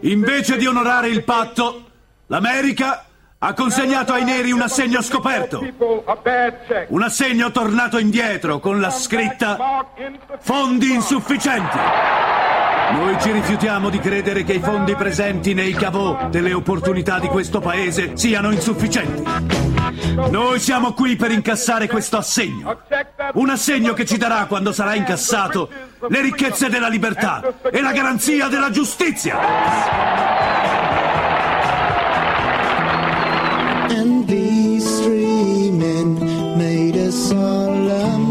Invece 0.00 0.56
di 0.56 0.66
onorare 0.66 1.08
il 1.08 1.22
patto, 1.22 1.84
l'America 2.26 3.04
ha 3.38 3.54
consegnato 3.54 4.12
ai 4.12 4.24
neri 4.24 4.50
un 4.50 4.62
assegno 4.62 5.00
scoperto. 5.00 5.64
Un 6.88 7.02
assegno 7.02 7.52
tornato 7.52 7.98
indietro 7.98 8.58
con 8.58 8.80
la 8.80 8.90
scritta 8.90 9.86
fondi 10.40 10.92
insufficienti. 10.92 11.78
Noi 12.92 13.18
ci 13.20 13.32
rifiutiamo 13.32 13.88
di 13.88 13.98
credere 13.98 14.44
che 14.44 14.52
i 14.52 14.60
fondi 14.60 14.94
presenti 14.94 15.54
nei 15.54 15.72
cavò 15.72 16.28
delle 16.28 16.52
opportunità 16.52 17.18
di 17.18 17.26
questo 17.26 17.58
paese 17.60 18.12
siano 18.16 18.52
insufficienti. 18.52 19.22
Noi 20.30 20.60
siamo 20.60 20.92
qui 20.92 21.16
per 21.16 21.30
incassare 21.30 21.88
questo 21.88 22.18
assegno. 22.18 22.82
Un 23.34 23.48
assegno 23.48 23.94
che 23.94 24.04
ci 24.04 24.18
darà, 24.18 24.44
quando 24.44 24.72
sarà 24.72 24.94
incassato, 24.94 25.70
le 26.08 26.20
ricchezze 26.20 26.68
della 26.68 26.88
libertà 26.88 27.42
e 27.70 27.80
la 27.80 27.92
garanzia 27.92 28.48
della 28.48 28.70
giustizia. 28.70 29.38
And 33.88 34.26
these 34.26 35.02
three 35.02 35.70
men 35.70 36.18
made 36.56 36.96
a 37.06 37.10
solemn 37.10 38.21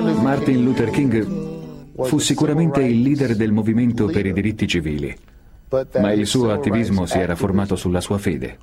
Martin 0.00 0.64
Luther 0.64 0.90
King 0.90 1.26
fu 2.04 2.18
sicuramente 2.18 2.80
il 2.82 3.02
leader 3.02 3.36
del 3.36 3.52
movimento 3.52 4.06
per 4.06 4.24
i 4.24 4.32
diritti 4.32 4.66
civili. 4.66 5.14
ma 6.00 6.10
il 6.12 6.26
suo 6.26 6.50
attivismo 6.52 7.06
si 7.06 7.18
era 7.18 7.36
formato 7.36 7.76
sulla 7.76 8.00
sua 8.00 8.18
fede. 8.18 8.58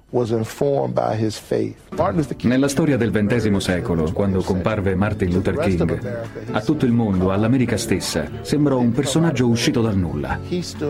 Nella 2.41 2.67
storia 2.67 2.97
del 2.97 3.12
XX 3.12 3.56
secolo, 3.58 4.12
quando 4.12 4.41
comparve 4.41 4.93
Martin 4.95 5.32
Luther 5.32 5.58
King, 5.58 6.26
a 6.52 6.62
tutto 6.62 6.86
il 6.86 6.91
mondo, 6.91 7.32
all'America 7.32 7.78
stessa, 7.78 8.30
sembrò 8.41 8.80
un 8.80 8.91
personaggio 8.91 9.47
uscito 9.47 9.82
dal 9.82 9.95
nulla. 9.95 10.38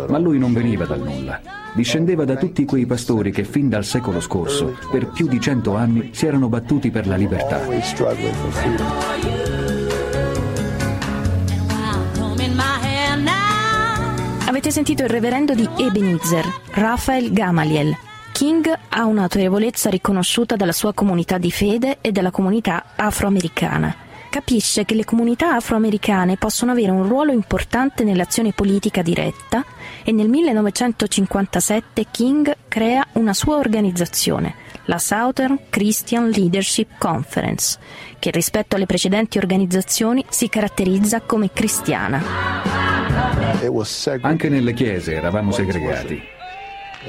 Ma 0.07 0.17
lui 0.17 0.39
non 0.39 0.53
veniva 0.53 0.85
dal 0.85 1.01
nulla. 1.01 1.39
Discendeva 1.75 2.25
da 2.25 2.35
tutti 2.35 2.65
quei 2.65 2.87
pastori 2.87 3.31
che 3.31 3.43
fin 3.43 3.69
dal 3.69 3.85
secolo 3.85 4.19
scorso, 4.19 4.75
per 4.89 5.11
più 5.11 5.27
di 5.27 5.39
cento 5.39 5.75
anni, 5.75 6.09
si 6.13 6.25
erano 6.25 6.49
battuti 6.49 6.89
per 6.89 7.05
la 7.05 7.15
libertà. 7.15 7.59
Avete 14.47 14.71
sentito 14.71 15.03
il 15.03 15.09
reverendo 15.09 15.53
di 15.53 15.67
Ebenezer, 15.75 16.45
Raphael 16.71 17.33
Gamaliel. 17.33 17.93
King 18.31 18.73
ha 18.87 19.03
un'autorevolezza 19.03 19.89
riconosciuta 19.89 20.55
dalla 20.55 20.71
sua 20.71 20.93
comunità 20.93 21.37
di 21.37 21.51
fede 21.51 21.97
e 21.99 22.13
dalla 22.13 22.31
comunità 22.31 22.93
afroamericana. 22.95 23.93
Capisce 24.29 24.85
che 24.85 24.95
le 24.95 25.03
comunità 25.03 25.55
afroamericane 25.55 26.37
possono 26.37 26.71
avere 26.71 26.91
un 26.91 27.05
ruolo 27.05 27.33
importante 27.33 28.05
nell'azione 28.05 28.53
politica 28.53 29.01
diretta 29.01 29.65
e 30.05 30.13
nel 30.13 30.29
1957 30.29 32.05
King 32.09 32.55
crea 32.69 33.05
una 33.13 33.33
sua 33.33 33.57
organizzazione, 33.57 34.55
la 34.85 34.97
Southern 34.97 35.59
Christian 35.69 36.29
Leadership 36.29 36.91
Conference, 36.97 37.77
che 38.17 38.31
rispetto 38.31 38.77
alle 38.77 38.85
precedenti 38.85 39.37
organizzazioni 39.37 40.23
si 40.29 40.47
caratterizza 40.47 41.19
come 41.19 41.51
cristiana. 41.51 42.96
Anche 44.21 44.49
nelle 44.49 44.73
chiese 44.73 45.15
eravamo 45.15 45.51
segregati. 45.51 46.21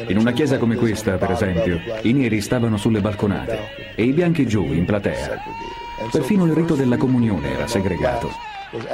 In 0.07 0.17
una 0.19 0.33
chiesa 0.33 0.59
come 0.59 0.77
questa, 0.77 1.17
per 1.17 1.31
esempio, 1.31 1.81
i 2.03 2.13
neri 2.13 2.41
stavano 2.41 2.77
sulle 2.77 3.01
balconate 3.01 3.59
e 3.95 4.05
i 4.05 4.13
bianchi 4.13 4.47
giù, 4.47 4.65
in 4.73 4.85
platea. 4.85 5.41
Perfino 6.11 6.45
il 6.45 6.53
rito 6.53 6.75
della 6.75 6.97
comunione 6.97 7.55
era 7.55 7.67
segregato. 7.67 8.31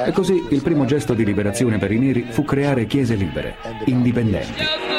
E 0.04 0.12
così 0.12 0.46
il 0.50 0.62
primo 0.62 0.84
gesto 0.84 1.14
di 1.14 1.24
liberazione 1.24 1.78
per 1.78 1.90
i 1.90 1.98
neri 1.98 2.26
fu 2.28 2.44
creare 2.44 2.86
chiese 2.86 3.14
libere, 3.14 3.56
indipendenti. 3.86 4.93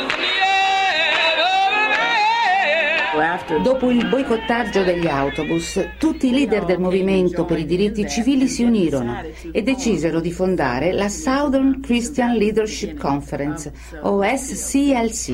Dopo 3.64 3.92
il 3.92 4.08
boicottaggio 4.08 4.84
degli 4.84 5.08
autobus, 5.08 5.92
tutti 5.98 6.28
i 6.28 6.32
leader 6.32 6.66
del 6.66 6.80
movimento 6.80 7.46
per 7.46 7.60
i 7.60 7.66
diritti 7.66 8.08
civili 8.10 8.48
si 8.48 8.64
unirono 8.64 9.22
e 9.52 9.62
decisero 9.64 10.20
di 10.20 10.32
fondare 10.32 10.92
la 10.92 11.08
Southern 11.08 11.80
Christian 11.80 12.36
Leadership 12.36 13.00
Conference, 13.00 13.72
o 14.02 14.22
SCLC. 14.22 15.34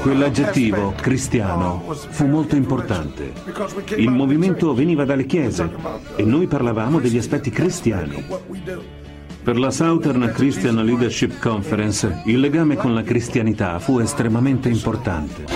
Quell'aggettivo, 0.00 0.92
cristiano, 0.92 1.82
fu 2.10 2.26
molto 2.26 2.54
importante. 2.54 3.32
Il 3.96 4.10
movimento 4.10 4.74
veniva 4.74 5.04
dalle 5.04 5.26
chiese 5.26 5.68
e 6.16 6.22
noi 6.22 6.46
parlavamo 6.46 7.00
degli 7.00 7.18
aspetti 7.18 7.50
cristiani. 7.50 8.24
Per 9.48 9.58
la 9.58 9.70
Southern 9.70 10.30
Christian 10.34 10.84
Leadership 10.84 11.38
Conference 11.38 12.20
il 12.26 12.38
legame 12.38 12.76
con 12.76 12.92
la 12.92 13.00
cristianità 13.00 13.78
fu 13.78 13.98
estremamente 13.98 14.68
importante. 14.68 15.46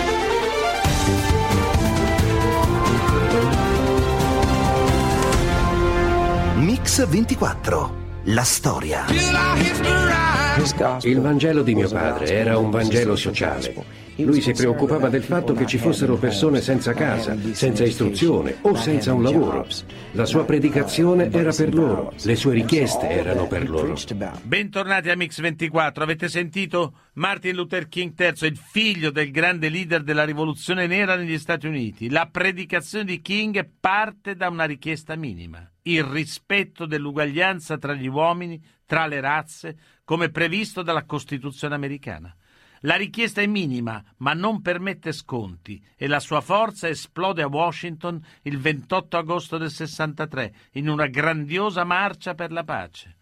Mix 6.55 7.07
24. 7.07 8.02
La 8.27 8.43
storia. 8.43 9.05
Il 11.01 11.19
Vangelo 11.19 11.61
di 11.61 11.75
mio 11.75 11.89
padre 11.89 12.27
era 12.27 12.57
un 12.57 12.69
Vangelo 12.69 13.17
sociale. 13.17 13.75
Lui 14.15 14.39
si 14.39 14.53
preoccupava 14.53 15.09
del 15.09 15.23
fatto 15.23 15.51
che 15.51 15.65
ci 15.65 15.77
fossero 15.77 16.15
persone 16.15 16.61
senza 16.61 16.93
casa, 16.93 17.35
senza 17.51 17.83
istruzione 17.83 18.59
o 18.61 18.75
senza 18.75 19.13
un 19.13 19.23
lavoro. 19.23 19.67
La 20.11 20.23
sua 20.23 20.45
predicazione 20.45 21.29
era 21.31 21.51
per 21.51 21.73
loro, 21.73 22.13
le 22.23 22.35
sue 22.37 22.53
richieste 22.53 23.09
erano 23.09 23.45
per 23.47 23.69
loro. 23.69 23.93
Bentornati 24.43 25.09
a 25.09 25.15
Mix24, 25.15 26.01
avete 26.01 26.29
sentito 26.29 26.93
Martin 27.15 27.55
Luther 27.55 27.89
King 27.89 28.13
III, 28.17 28.47
il 28.47 28.57
figlio 28.57 29.11
del 29.11 29.31
grande 29.31 29.67
leader 29.67 30.01
della 30.01 30.23
rivoluzione 30.23 30.87
nera 30.87 31.17
negli 31.17 31.37
Stati 31.37 31.67
Uniti. 31.67 32.09
La 32.09 32.29
predicazione 32.31 33.03
di 33.03 33.19
King 33.21 33.67
parte 33.81 34.35
da 34.37 34.47
una 34.47 34.63
richiesta 34.63 35.17
minima, 35.17 35.67
il 35.83 36.03
rispetto 36.03 36.85
dell'uguaglianza 36.85 37.77
tra 37.77 37.93
gli 37.93 38.07
uomini, 38.07 38.61
tra 38.85 39.05
le 39.05 39.19
razze, 39.19 39.77
come 40.03 40.29
previsto 40.29 40.81
dalla 40.81 41.05
Costituzione 41.05 41.75
americana. 41.75 42.35
La 42.85 42.95
richiesta 42.95 43.41
è 43.41 43.47
minima, 43.47 44.03
ma 44.17 44.33
non 44.33 44.61
permette 44.61 45.13
sconti 45.13 45.81
e 45.95 46.07
la 46.07 46.19
sua 46.19 46.41
forza 46.41 46.89
esplode 46.89 47.41
a 47.41 47.47
Washington 47.47 48.21
il 48.41 48.57
28 48.59 49.17
agosto 49.17 49.57
del 49.57 49.71
63 49.71 50.53
in 50.73 50.89
una 50.89 51.07
grandiosa 51.07 51.85
marcia 51.85 52.35
per 52.35 52.51
la 52.51 52.65
pace. 52.65 53.15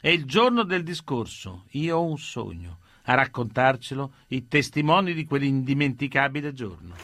È 0.00 0.08
il 0.08 0.24
giorno 0.24 0.64
del 0.64 0.82
discorso 0.82 1.64
Io 1.70 1.96
ho 1.96 2.04
un 2.04 2.18
sogno. 2.18 2.80
A 3.04 3.14
raccontarcelo 3.14 4.14
i 4.28 4.48
testimoni 4.48 5.12
di 5.12 5.24
quell'indimenticabile 5.24 6.52
giorno. 6.52 6.94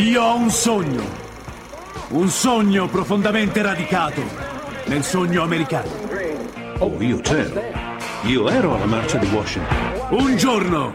Io 0.00 0.22
ho 0.22 0.34
un 0.34 0.48
sogno. 0.48 1.02
Un 2.08 2.30
sogno 2.30 2.88
profondamente 2.88 3.60
radicato 3.60 4.22
nel 4.86 5.04
sogno 5.04 5.42
americano. 5.42 5.90
Oh, 6.78 6.96
io 7.02 7.20
c'ero. 7.20 7.60
Io 8.22 8.48
ero 8.48 8.76
alla 8.76 8.86
marcia 8.86 9.18
di 9.18 9.26
Washington. 9.26 9.76
Un 10.08 10.36
giorno 10.38 10.94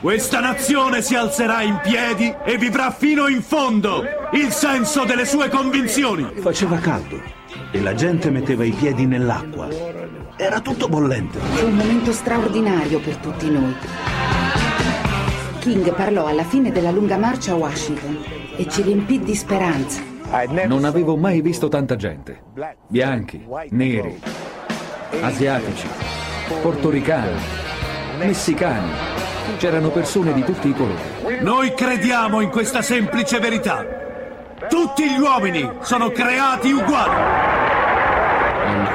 questa 0.00 0.40
nazione 0.40 1.00
si 1.00 1.14
alzerà 1.14 1.62
in 1.62 1.78
piedi 1.80 2.34
e 2.44 2.58
vivrà 2.58 2.90
fino 2.90 3.28
in 3.28 3.40
fondo 3.40 4.02
il 4.32 4.50
senso 4.50 5.04
delle 5.04 5.24
sue 5.24 5.48
convinzioni. 5.48 6.26
Faceva 6.40 6.76
caldo 6.78 7.22
e 7.70 7.80
la 7.80 7.94
gente 7.94 8.30
metteva 8.30 8.64
i 8.64 8.72
piedi 8.72 9.06
nell'acqua. 9.06 9.68
Era 10.36 10.58
tutto 10.58 10.88
bollente. 10.88 11.38
Fu 11.38 11.66
un 11.66 11.76
momento 11.76 12.10
straordinario 12.10 12.98
per 12.98 13.16
tutti 13.18 13.48
noi. 13.48 13.76
King 15.60 15.94
parlò 15.94 16.26
alla 16.26 16.42
fine 16.42 16.72
della 16.72 16.90
lunga 16.90 17.18
marcia 17.18 17.52
a 17.52 17.56
Washington 17.56 18.18
e 18.56 18.66
ci 18.66 18.80
riempì 18.80 19.20
di 19.20 19.34
speranza. 19.34 20.00
Non 20.66 20.84
avevo 20.84 21.18
mai 21.18 21.42
visto 21.42 21.68
tanta 21.68 21.96
gente. 21.96 22.44
Bianchi, 22.88 23.46
neri, 23.68 24.18
asiatici, 25.20 25.86
portoricani, 26.62 27.38
messicani. 28.18 28.90
C'erano 29.58 29.90
persone 29.90 30.32
di 30.32 30.42
tutti 30.44 30.68
i 30.68 30.72
colori. 30.72 31.42
Noi 31.42 31.74
crediamo 31.74 32.40
in 32.40 32.48
questa 32.48 32.80
semplice 32.80 33.38
verità. 33.38 33.84
Tutti 34.66 35.10
gli 35.10 35.18
uomini 35.18 35.70
sono 35.82 36.08
creati 36.08 36.72
uguali. 36.72 37.20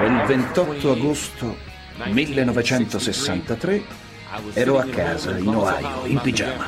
Il 0.07 0.23
28 0.25 0.91
agosto 0.91 1.55
1963 2.05 4.04
ero 4.53 4.79
a 4.79 4.85
casa 4.85 5.37
in 5.37 5.47
Ohio, 5.47 6.05
in 6.05 6.19
pigiama. 6.19 6.67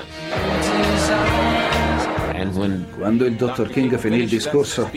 Quando 2.97 3.25
il 3.25 3.35
dottor 3.35 3.69
King 3.69 3.97
finì 3.97 4.17
il 4.17 4.27
discorso, 4.27 4.89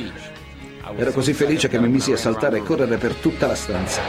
ero 0.97 1.13
così 1.13 1.33
felice 1.33 1.69
che 1.69 1.79
mi 1.79 1.89
misi 1.89 2.13
a 2.13 2.17
saltare 2.17 2.59
e 2.59 2.63
correre 2.63 2.97
per 2.97 3.15
tutta 3.15 3.47
la 3.47 3.55
stanza. 3.55 4.03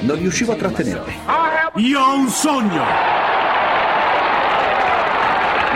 Non 0.00 0.16
riuscivo 0.16 0.52
a 0.52 0.56
trattenermi. 0.56 1.18
Io 1.76 2.00
ho 2.00 2.16
un 2.16 2.28
sogno. 2.28 2.84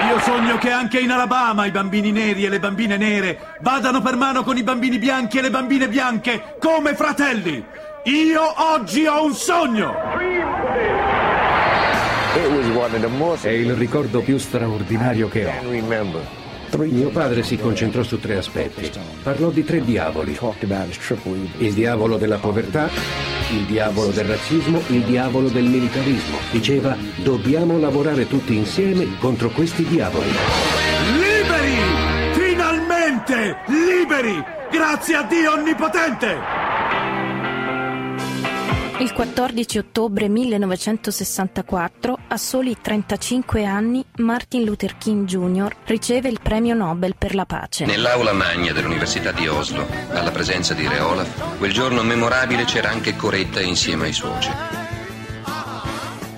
Io 0.08 0.18
sogno 0.20 0.58
che 0.58 0.70
anche 0.70 0.98
in 0.98 1.10
Alabama 1.10 1.66
i 1.66 1.70
bambini 1.70 2.10
neri 2.10 2.44
e 2.44 2.48
le 2.48 2.58
bambine 2.58 2.96
nere 2.96 3.56
vadano 3.60 4.00
per 4.00 4.16
mano 4.16 4.42
con 4.42 4.56
i 4.56 4.62
bambini 4.62 4.98
bianchi 4.98 5.38
e 5.38 5.42
le 5.42 5.50
bambine 5.50 5.88
bianche 5.88 6.56
come 6.58 6.94
fratelli. 6.94 7.64
Io 8.04 8.40
oggi 8.56 9.04
ho 9.04 9.24
un 9.24 9.34
sogno. 9.34 9.94
È 13.42 13.48
il 13.48 13.74
ricordo 13.74 14.20
più 14.20 14.38
straordinario 14.38 15.28
che 15.28 15.44
ho. 15.44 15.50
Mio 16.78 17.08
padre 17.10 17.42
si 17.42 17.58
concentrò 17.58 18.02
su 18.02 18.18
tre 18.18 18.38
aspetti. 18.38 18.90
Parlò 19.22 19.50
di 19.50 19.64
tre 19.64 19.84
diavoli. 19.84 20.38
Il 21.58 21.74
diavolo 21.74 22.16
della 22.16 22.38
povertà, 22.38 22.88
il 23.50 23.64
diavolo 23.66 24.10
del 24.12 24.24
razzismo, 24.24 24.80
il 24.86 25.02
diavolo 25.02 25.48
del 25.48 25.64
militarismo. 25.64 26.38
Diceva, 26.50 26.96
dobbiamo 27.16 27.78
lavorare 27.78 28.26
tutti 28.26 28.56
insieme 28.56 29.18
contro 29.18 29.50
questi 29.50 29.84
diavoli. 29.84 30.30
Liberi! 31.18 31.76
Finalmente! 32.32 33.58
Liberi! 33.66 34.42
Grazie 34.70 35.16
a 35.16 35.22
Dio 35.24 35.52
Onnipotente! 35.52 36.79
Il 39.00 39.14
14 39.14 39.78
ottobre 39.78 40.28
1964, 40.28 42.18
a 42.28 42.36
soli 42.36 42.76
35 42.78 43.64
anni, 43.64 44.04
Martin 44.16 44.62
Luther 44.62 44.98
King 44.98 45.24
Jr. 45.24 45.74
riceve 45.86 46.28
il 46.28 46.38
premio 46.42 46.74
Nobel 46.74 47.16
per 47.16 47.34
la 47.34 47.46
pace. 47.46 47.86
Nell'aula 47.86 48.34
magna 48.34 48.74
dell'Università 48.74 49.32
di 49.32 49.48
Oslo, 49.48 49.86
alla 50.10 50.30
presenza 50.30 50.74
di 50.74 50.86
Re 50.86 51.00
Olaf, 51.00 51.56
quel 51.56 51.72
giorno 51.72 52.02
memorabile 52.02 52.64
c'era 52.64 52.90
anche 52.90 53.16
Coretta 53.16 53.62
insieme 53.62 54.04
ai 54.06 54.12
suoceri 54.12 54.78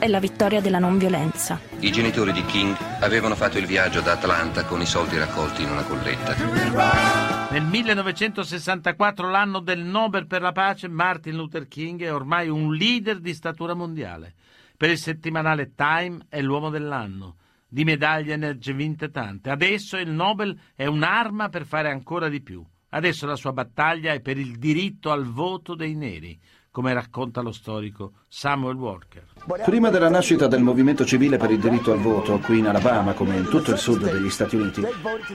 è 0.02 0.08
la 0.08 0.18
vittoria 0.18 0.60
della 0.60 0.80
non 0.80 0.98
violenza. 0.98 1.60
I 1.78 1.92
genitori 1.92 2.32
di 2.32 2.44
King 2.44 2.76
avevano 2.98 3.36
fatto 3.36 3.58
il 3.58 3.66
viaggio 3.66 4.00
da 4.00 4.14
Atlanta 4.14 4.64
con 4.64 4.80
i 4.80 4.86
soldi 4.86 5.16
raccolti 5.16 5.62
in 5.62 5.70
una 5.70 5.84
colletta. 5.84 7.41
Nel 7.52 7.64
1964, 7.64 9.28
l'anno 9.28 9.60
del 9.60 9.84
Nobel 9.84 10.26
per 10.26 10.40
la 10.40 10.52
pace, 10.52 10.88
Martin 10.88 11.36
Luther 11.36 11.68
King 11.68 12.02
è 12.02 12.10
ormai 12.10 12.48
un 12.48 12.72
leader 12.74 13.20
di 13.20 13.34
statura 13.34 13.74
mondiale. 13.74 14.32
Per 14.74 14.88
il 14.88 14.96
settimanale 14.96 15.74
Time 15.74 16.24
è 16.30 16.40
l'uomo 16.40 16.70
dell'anno. 16.70 17.36
Di 17.68 17.84
medaglie 17.84 18.36
ne 18.36 18.48
ha 18.48 18.72
vinte 18.72 19.10
tante. 19.10 19.50
Adesso 19.50 19.98
il 19.98 20.08
Nobel 20.08 20.58
è 20.74 20.86
un'arma 20.86 21.50
per 21.50 21.66
fare 21.66 21.90
ancora 21.90 22.30
di 22.30 22.40
più. 22.40 22.64
Adesso 22.88 23.26
la 23.26 23.36
sua 23.36 23.52
battaglia 23.52 24.14
è 24.14 24.20
per 24.20 24.38
il 24.38 24.56
diritto 24.56 25.10
al 25.10 25.26
voto 25.26 25.74
dei 25.74 25.94
neri, 25.94 26.40
come 26.72 26.94
racconta 26.94 27.42
lo 27.42 27.52
storico 27.52 28.12
Samuel 28.28 28.76
Walker. 28.76 29.24
Prima 29.64 29.90
della 29.90 30.08
nascita 30.08 30.46
del 30.46 30.62
movimento 30.62 31.04
civile 31.04 31.36
per 31.36 31.50
il 31.50 31.58
diritto 31.58 31.92
al 31.92 32.00
voto, 32.00 32.38
qui 32.38 32.58
in 32.58 32.66
Alabama 32.66 33.12
come 33.12 33.36
in 33.36 33.44
tutto 33.44 33.72
il 33.72 33.78
sud 33.78 34.10
degli 34.10 34.30
Stati 34.30 34.56
Uniti, 34.56 34.82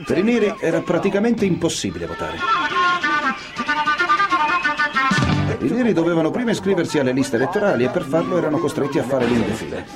per 0.04 0.18
i 0.18 0.22
neri 0.22 0.52
era 0.58 0.80
praticamente 0.80 1.44
impossibile 1.44 2.06
votare. 2.06 2.38
I 5.60 5.70
neri 5.70 5.92
dovevano 5.92 6.30
prima 6.30 6.50
iscriversi 6.50 6.98
alle 6.98 7.12
liste 7.12 7.36
elettorali 7.36 7.84
e 7.84 7.88
per 7.88 8.02
farlo 8.02 8.36
erano 8.36 8.58
costretti 8.58 8.98
a 8.98 9.04
fare 9.04 9.26
lunghe 9.26 9.52
file. 9.52 9.86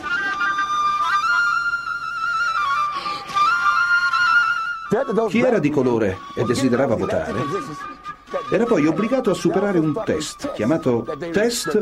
Chi 5.28 5.40
era 5.40 5.58
di 5.58 5.70
colore 5.70 6.18
e 6.34 6.44
desiderava 6.44 6.94
votare 6.94 8.01
era 8.50 8.64
poi 8.64 8.86
obbligato 8.86 9.30
a 9.30 9.34
superare 9.34 9.78
un 9.78 9.92
test 10.04 10.52
chiamato 10.52 11.06
test 11.32 11.76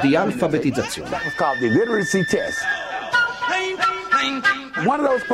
di 0.00 0.16
alfabetizzazione. 0.16 1.10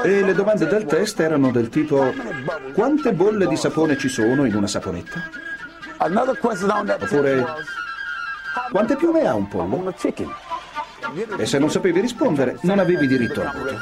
E 0.03 0.23
le 0.23 0.35
domande 0.35 0.67
del 0.67 0.85
test 0.85 1.21
erano 1.21 1.51
del 1.51 1.69
tipo 1.69 2.13
quante 2.75 3.13
bolle 3.13 3.47
di 3.47 3.57
sapone 3.57 3.97
ci 3.99 4.09
sono 4.09 4.45
in 4.45 4.55
una 4.55 4.67
saponetta? 4.67 5.29
Oppure 7.05 7.45
quante 8.71 8.97
piume 8.97 9.27
ha 9.27 9.35
un 9.35 9.49
pollo? 9.49 9.95
E 11.37 11.47
se 11.47 11.59
non 11.59 11.71
sapevi 11.71 12.01
rispondere 12.01 12.59
non 12.63 12.79
avevi 12.79 13.07
diritto 13.07 13.41
al 13.41 13.53
voto. 13.53 13.77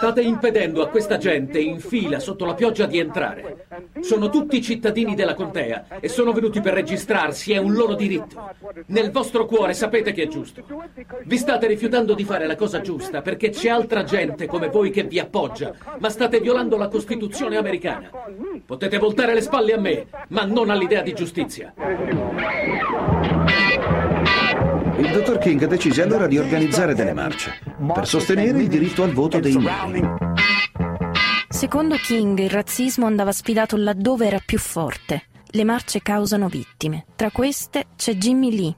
State 0.00 0.22
impedendo 0.22 0.80
a 0.80 0.88
questa 0.88 1.18
gente 1.18 1.60
in 1.60 1.78
fila 1.78 2.20
sotto 2.20 2.46
la 2.46 2.54
pioggia 2.54 2.86
di 2.86 2.98
entrare. 2.98 3.66
Sono 4.00 4.30
tutti 4.30 4.62
cittadini 4.62 5.14
della 5.14 5.34
contea 5.34 6.00
e 6.00 6.08
sono 6.08 6.32
venuti 6.32 6.62
per 6.62 6.72
registrarsi, 6.72 7.52
è 7.52 7.58
un 7.58 7.74
loro 7.74 7.92
diritto. 7.92 8.48
Nel 8.86 9.10
vostro 9.10 9.44
cuore 9.44 9.74
sapete 9.74 10.12
che 10.12 10.22
è 10.22 10.26
giusto. 10.26 10.64
Vi 11.24 11.36
state 11.36 11.66
rifiutando 11.66 12.14
di 12.14 12.24
fare 12.24 12.46
la 12.46 12.56
cosa 12.56 12.80
giusta 12.80 13.20
perché 13.20 13.50
c'è 13.50 13.68
altra 13.68 14.02
gente 14.02 14.46
come 14.46 14.70
voi 14.70 14.88
che 14.88 15.02
vi 15.02 15.18
appoggia, 15.18 15.74
ma 15.98 16.08
state 16.08 16.40
violando 16.40 16.78
la 16.78 16.88
Costituzione 16.88 17.58
americana. 17.58 18.08
Potete 18.64 18.96
voltare 18.96 19.34
le 19.34 19.42
spalle 19.42 19.74
a 19.74 19.78
me, 19.78 20.06
ma 20.28 20.44
non 20.44 20.70
all'idea 20.70 21.02
di 21.02 21.12
giustizia. 21.12 21.74
Il 25.00 25.12
dottor 25.12 25.38
King 25.38 25.64
decise 25.64 26.02
allora 26.02 26.26
di 26.26 26.36
organizzare 26.36 26.94
delle 26.94 27.14
marce 27.14 27.58
per 27.94 28.06
sostenere 28.06 28.60
il 28.60 28.68
diritto 28.68 29.02
al 29.02 29.12
voto 29.12 29.40
dei 29.40 29.56
neri. 29.56 30.02
Secondo 31.48 31.96
King 31.96 32.38
il 32.38 32.50
razzismo 32.50 33.06
andava 33.06 33.32
sfidato 33.32 33.78
laddove 33.78 34.26
era 34.26 34.38
più 34.44 34.58
forte. 34.58 35.22
Le 35.52 35.64
marce 35.64 36.02
causano 36.02 36.48
vittime. 36.48 37.06
Tra 37.16 37.30
queste 37.30 37.86
c'è 37.96 38.12
Jimmy 38.12 38.54
Lee. 38.54 38.74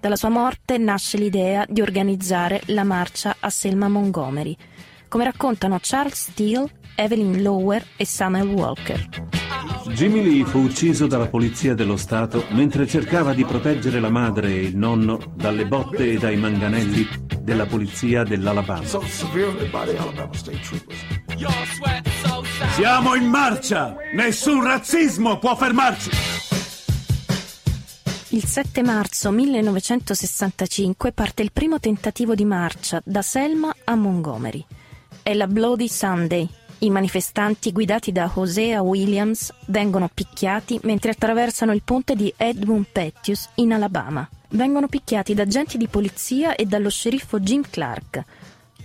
Dalla 0.00 0.16
sua 0.16 0.30
morte 0.30 0.78
nasce 0.78 1.18
l'idea 1.18 1.66
di 1.68 1.82
organizzare 1.82 2.62
la 2.68 2.84
marcia 2.84 3.36
a 3.38 3.50
Selma 3.50 3.88
Montgomery, 3.88 4.56
come 5.08 5.24
raccontano 5.24 5.78
Charles 5.82 6.30
Steele, 6.30 6.70
Evelyn 6.96 7.42
Lower 7.42 7.84
e 7.96 8.04
Samuel 8.04 8.48
Walker. 8.48 9.08
Jimmy 9.92 10.22
Lee 10.22 10.44
fu 10.44 10.58
ucciso 10.58 11.06
dalla 11.06 11.28
polizia 11.28 11.74
dello 11.74 11.96
Stato 11.96 12.44
mentre 12.50 12.86
cercava 12.86 13.32
di 13.32 13.44
proteggere 13.44 14.00
la 14.00 14.10
madre 14.10 14.48
e 14.48 14.62
il 14.62 14.76
nonno 14.76 15.20
dalle 15.34 15.66
botte 15.66 16.10
e 16.10 16.18
dai 16.18 16.36
manganelli 16.36 17.06
della 17.40 17.66
polizia 17.66 18.24
dell'Alabama. 18.24 18.84
Siamo 22.74 23.14
in 23.14 23.26
marcia! 23.26 23.96
Nessun 24.14 24.64
razzismo 24.64 25.38
può 25.38 25.54
fermarci! 25.54 26.10
Il 28.30 28.44
7 28.44 28.82
marzo 28.82 29.30
1965 29.30 31.12
parte 31.12 31.42
il 31.42 31.52
primo 31.52 31.78
tentativo 31.78 32.34
di 32.34 32.44
marcia 32.44 33.00
da 33.04 33.22
Selma 33.22 33.74
a 33.84 33.94
Montgomery. 33.94 34.64
È 35.22 35.32
la 35.32 35.46
Bloody 35.46 35.88
Sunday, 35.88 36.46
i 36.80 36.90
manifestanti 36.90 37.72
guidati 37.72 38.12
da 38.12 38.30
Hosea 38.32 38.82
Williams 38.82 39.52
vengono 39.66 40.10
picchiati 40.12 40.78
mentre 40.82 41.12
attraversano 41.12 41.72
il 41.72 41.82
ponte 41.82 42.14
di 42.14 42.32
Edmund 42.36 42.86
Pettius 42.92 43.48
in 43.56 43.72
Alabama. 43.72 44.28
Vengono 44.50 44.86
picchiati 44.86 45.32
da 45.32 45.42
agenti 45.42 45.78
di 45.78 45.88
polizia 45.88 46.54
e 46.54 46.66
dallo 46.66 46.90
sceriffo 46.90 47.40
Jim 47.40 47.62
Clark. 47.68 48.22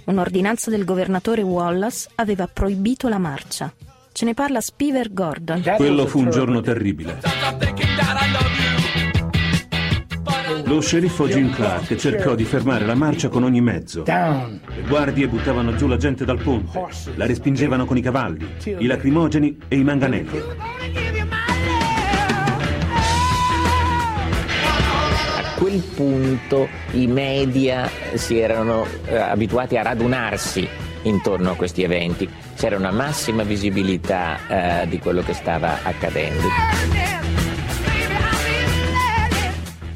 Un'ordinanza 0.06 0.70
del 0.70 0.86
governatore 0.86 1.42
Wallace 1.42 2.08
aveva 2.16 2.48
proibito 2.48 3.10
la 3.10 3.20
marcia. 3.20 3.72
Ce 4.14 4.26
ne 4.26 4.34
parla 4.34 4.62
Spiver 4.62 5.12
Gordon. 5.14 5.62
Quello 5.76 6.06
fu 6.08 6.20
un 6.20 6.32
giorno 6.32 6.62
terribile. 6.62 7.20
Lo 10.72 10.80
sceriffo 10.80 11.28
Jim 11.28 11.52
Clark 11.52 11.96
cercò 11.96 12.34
di 12.34 12.46
fermare 12.46 12.86
la 12.86 12.96
marcia 12.96 13.28
con 13.28 13.44
ogni 13.44 13.60
mezzo. 13.60 14.06
Le 14.06 14.62
guardie 14.88 15.28
buttavano 15.28 15.76
giù 15.76 15.86
la 15.86 15.98
gente 15.98 16.24
dal 16.24 16.42
ponte, 16.42 16.88
la 17.16 17.26
respingevano 17.26 17.84
con 17.84 17.98
i 17.98 18.02
cavalli, 18.02 18.48
i 18.78 18.86
lacrimogeni 18.86 19.58
e 19.68 19.76
i 19.76 19.84
manganelli. 19.84 20.42
A 25.40 25.56
quel 25.58 25.84
punto 25.94 26.70
i 26.92 27.06
media 27.06 27.90
si 28.14 28.40
erano 28.40 28.86
eh, 29.08 29.18
abituati 29.18 29.76
a 29.76 29.82
radunarsi 29.82 30.66
intorno 31.02 31.52
a 31.52 31.56
questi 31.56 31.84
eventi. 31.84 32.30
C'era 32.56 32.78
una 32.78 32.92
massima 32.92 33.44
visibilità 33.44 34.84
eh, 34.84 34.88
di 34.88 35.00
quello 35.00 35.22
che 35.22 35.34
stava 35.34 35.80
accadendo. 35.84 37.31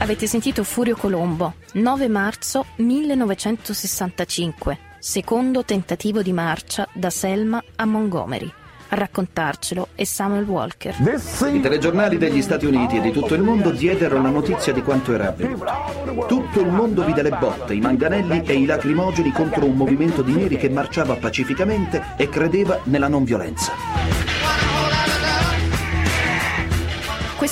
Avete 0.05 0.27
sentito 0.27 0.63
Furio 0.63 0.95
Colombo, 0.95 1.55
9 1.73 2.07
marzo 2.09 2.67
1965, 2.75 4.77
secondo 4.99 5.65
tentativo 5.65 6.21
di 6.21 6.31
marcia 6.31 6.87
da 6.93 7.09
Selma 7.09 7.59
a 7.77 7.85
Montgomery. 7.85 8.47
A 8.89 8.95
raccontarcelo 8.97 9.87
è 9.95 10.03
Samuel 10.03 10.43
Walker. 10.43 10.95
I 10.99 11.59
telegiornali 11.59 12.19
degli 12.19 12.43
Stati 12.43 12.67
Uniti 12.67 12.97
e 12.97 13.01
di 13.01 13.11
tutto 13.11 13.33
il 13.33 13.41
mondo 13.41 13.71
diedero 13.71 14.21
la 14.21 14.29
notizia 14.29 14.71
di 14.71 14.83
quanto 14.83 15.11
era 15.11 15.29
avvenuto. 15.29 16.25
Tutto 16.27 16.59
il 16.59 16.69
mondo 16.69 17.03
vide 17.03 17.23
le 17.23 17.31
botte, 17.31 17.73
i 17.73 17.79
manganelli 17.79 18.43
e 18.45 18.53
i 18.53 18.67
lacrimogeni 18.67 19.31
contro 19.31 19.65
un 19.65 19.73
movimento 19.73 20.21
di 20.21 20.33
neri 20.33 20.57
che 20.57 20.69
marciava 20.69 21.15
pacificamente 21.15 22.13
e 22.15 22.29
credeva 22.29 22.79
nella 22.83 23.07
non 23.07 23.23
violenza. 23.23 24.34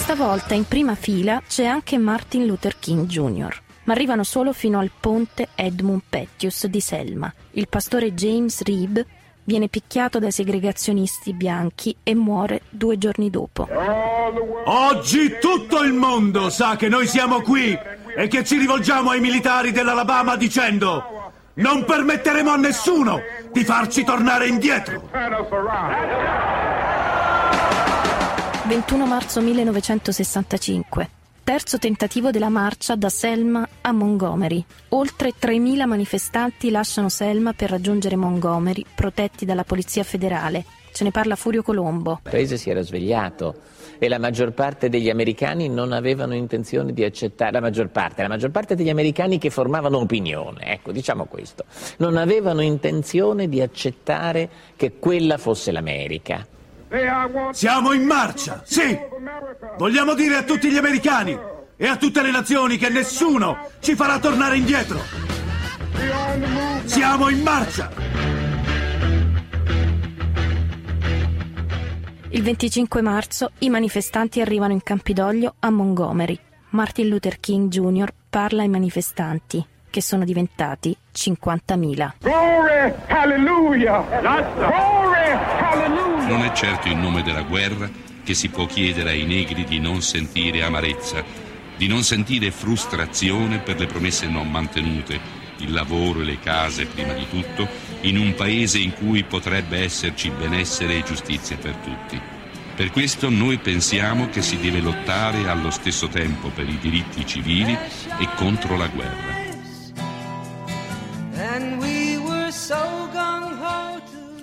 Questa 0.06 0.22
volta 0.22 0.54
in 0.54 0.68
prima 0.68 0.96
fila 0.96 1.42
c'è 1.48 1.64
anche 1.64 1.98
Martin 1.98 2.46
Luther 2.46 2.78
King 2.78 3.06
Jr., 3.06 3.58
ma 3.86 3.94
arrivano 3.94 4.26
solo 4.26 4.52
fino 4.52 4.80
al 4.80 4.92
ponte 5.00 5.48
Edmund 5.56 6.02
Pettius 6.10 6.68
di 6.68 6.82
Selma. 6.82 7.34
Il 7.52 7.70
pastore 7.70 8.14
James 8.14 8.64
Reeb 8.64 9.02
viene 9.46 9.70
picchiato 9.70 10.20
dai 10.20 10.34
segregazionisti 10.34 11.32
bianchi 11.32 11.96
e 12.04 12.16
muore 12.16 12.64
due 12.70 12.98
giorni 12.98 13.30
dopo. 13.30 13.66
Oggi 14.66 15.38
tutto 15.40 15.82
il 15.84 15.94
mondo 15.94 16.50
sa 16.50 16.76
che 16.76 16.90
noi 16.90 17.08
siamo 17.08 17.40
qui 17.40 17.74
e 18.18 18.28
che 18.28 18.44
ci 18.44 18.58
rivolgiamo 18.58 19.12
ai 19.12 19.22
militari 19.22 19.72
dell'Alabama 19.72 20.36
dicendo 20.36 21.32
non 21.54 21.86
permetteremo 21.86 22.52
a 22.52 22.58
nessuno 22.58 23.22
di 23.54 23.64
farci 23.64 24.04
tornare 24.04 24.48
indietro. 24.48 25.10
21 28.66 29.06
marzo 29.06 29.42
1965. 29.42 31.10
Terzo 31.44 31.78
tentativo 31.78 32.32
della 32.32 32.48
marcia 32.48 32.96
da 32.96 33.10
Selma 33.10 33.68
a 33.82 33.92
Montgomery. 33.92 34.64
Oltre 34.90 35.34
3.000 35.38 35.86
manifestanti 35.86 36.72
lasciano 36.72 37.10
Selma 37.10 37.52
per 37.52 37.70
raggiungere 37.70 38.16
Montgomery, 38.16 38.86
protetti 38.96 39.44
dalla 39.44 39.66
Polizia 39.66 40.04
federale. 40.04 40.64
Ce 40.94 41.04
ne 41.04 41.12
parla 41.12 41.36
Furio 41.36 41.62
Colombo. 41.62 42.22
Il 42.24 42.32
paese 42.32 42.56
si 42.56 42.70
era 42.70 42.82
svegliato 42.82 43.56
e 44.00 44.08
la 44.08 44.18
maggior 44.18 44.54
parte 44.54 44.88
degli 44.88 45.10
americani 45.10 45.68
non 45.68 45.92
avevano 45.92 46.34
intenzione 46.34 46.94
di 46.94 47.04
accettare, 47.04 47.52
la 47.52 47.60
maggior 47.60 47.90
parte, 47.90 48.22
la 48.22 48.30
maggior 48.30 48.52
parte 48.52 48.76
degli 48.76 48.90
americani 48.90 49.40
che 49.40 49.50
formavano 49.50 49.98
opinione, 49.98 50.72
ecco, 50.72 50.94
diciamo 50.94 51.26
questo, 51.26 51.66
non 51.98 52.16
avevano 52.16 52.62
intenzione 52.62 53.50
di 53.50 53.62
accettare 53.62 54.50
che 54.78 54.94
quella 55.00 55.38
fosse 55.38 55.74
l'America. 55.74 56.48
Siamo 57.54 57.92
in 57.94 58.04
marcia, 58.04 58.62
sì! 58.64 58.96
Vogliamo 59.80 60.14
dire 60.14 60.36
a 60.36 60.44
tutti 60.44 60.70
gli 60.70 60.78
americani 60.78 61.36
e 61.76 61.88
a 61.88 61.98
tutte 61.98 62.22
le 62.22 62.30
nazioni 62.30 62.78
che 62.78 62.90
nessuno 62.90 63.68
ci 63.80 63.96
farà 63.96 64.20
tornare 64.20 64.58
indietro. 64.58 65.00
Siamo 66.86 67.30
in 67.30 67.42
marcia! 67.42 67.92
Il 72.30 72.44
25 72.44 73.02
marzo 73.02 73.52
i 73.60 73.70
manifestanti 73.72 74.40
arrivano 74.40 74.74
in 74.74 74.84
Campidoglio 74.84 75.56
a 75.62 75.72
Montgomery. 75.72 76.38
Martin 76.70 77.08
Luther 77.08 77.40
King 77.40 77.70
Jr. 77.70 78.14
parla 78.30 78.62
ai 78.62 78.70
manifestanti, 78.70 79.66
che 79.90 80.02
sono 80.04 80.24
diventati 80.26 80.96
50.000. 81.14 82.14
Glory, 82.20 82.94
hallelujah! 83.08 84.04
Glory, 84.20 85.32
hallelujah! 85.60 86.28
Non 86.28 86.42
è 86.44 86.52
certo 86.54 86.88
in 86.88 87.00
nome 87.00 87.22
della 87.22 87.44
guerra 87.44 87.90
che 88.24 88.34
si 88.34 88.50
può 88.50 88.66
chiedere 88.66 89.12
ai 89.12 89.26
negri 89.26 89.64
di 89.66 89.80
non 89.80 90.02
sentire 90.02 90.64
amarezza, 90.64 91.24
di 91.78 91.88
non 91.88 92.04
sentire 92.04 92.52
frustrazione 92.52 93.60
per 93.60 93.80
le 93.80 93.86
promesse 93.86 94.28
non 94.28 94.50
mantenute, 94.50 95.42
il 95.58 95.72
lavoro 95.72 96.22
e 96.22 96.24
le 96.24 96.40
case 96.40 96.86
prima 96.86 97.14
di 97.14 97.28
tutto, 97.30 97.68
in 98.02 98.18
un 98.18 98.34
paese 98.36 98.80
in 98.80 98.94
cui 98.94 99.24
potrebbe 99.24 99.84
esserci 99.84 100.30
benessere 100.30 100.98
e 100.98 101.04
giustizia 101.04 101.58
per 101.58 101.76
tutti. 101.76 102.20
Per 102.76 102.92
questo 102.92 103.30
noi 103.30 103.58
pensiamo 103.60 104.30
che 104.30 104.42
si 104.42 104.58
deve 104.58 104.80
lottare 104.80 105.48
allo 105.48 105.70
stesso 105.70 106.08
tempo 106.08 106.50
per 106.50 106.68
i 106.68 106.80
diritti 106.80 107.26
civili 107.26 107.74
e 107.74 108.28
contro 108.36 108.76
la 108.78 108.88
guerra. 108.88 109.43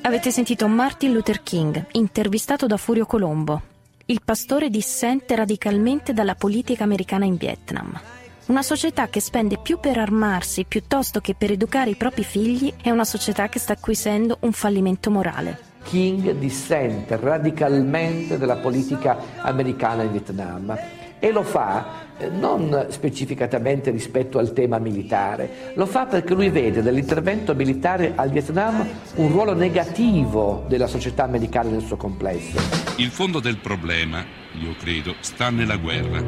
Avete 0.02 0.30
sentito 0.32 0.66
Martin 0.66 1.12
Luther 1.12 1.42
King, 1.42 1.86
intervistato 1.92 2.66
da 2.66 2.76
Furio 2.76 3.06
Colombo. 3.06 3.62
Il 4.06 4.22
pastore 4.24 4.70
dissente 4.70 5.36
radicalmente 5.36 6.12
dalla 6.12 6.34
politica 6.34 6.82
americana 6.82 7.24
in 7.24 7.36
Vietnam. 7.36 8.00
Una 8.46 8.62
società 8.62 9.06
che 9.08 9.20
spende 9.20 9.58
più 9.58 9.78
per 9.78 9.98
armarsi 9.98 10.64
piuttosto 10.64 11.20
che 11.20 11.36
per 11.36 11.52
educare 11.52 11.90
i 11.90 11.94
propri 11.94 12.24
figli 12.24 12.72
è 12.82 12.90
una 12.90 13.04
società 13.04 13.48
che 13.48 13.60
sta 13.60 13.74
acquisendo 13.74 14.38
un 14.40 14.50
fallimento 14.50 15.12
morale. 15.12 15.60
King 15.84 16.32
dissente 16.32 17.16
radicalmente 17.16 18.36
dalla 18.36 18.56
politica 18.56 19.16
americana 19.38 20.02
in 20.02 20.10
Vietnam 20.10 20.76
e 21.20 21.30
lo 21.30 21.44
fa 21.44 22.08
non 22.28 22.86
specificatamente 22.90 23.90
rispetto 23.90 24.38
al 24.38 24.52
tema 24.52 24.78
militare, 24.78 25.72
lo 25.74 25.86
fa 25.86 26.06
perché 26.06 26.34
lui 26.34 26.50
vede 26.50 26.82
nell'intervento 26.82 27.54
militare 27.54 28.12
al 28.14 28.30
Vietnam 28.30 28.86
un 29.16 29.28
ruolo 29.30 29.54
negativo 29.54 30.64
della 30.68 30.86
società 30.86 31.24
americana 31.24 31.70
nel 31.70 31.82
suo 31.82 31.96
complesso. 31.96 32.58
Il 32.96 33.10
fondo 33.10 33.40
del 33.40 33.58
problema, 33.58 34.24
io 34.60 34.74
credo, 34.78 35.14
sta 35.20 35.50
nella 35.50 35.76
guerra. 35.76 36.22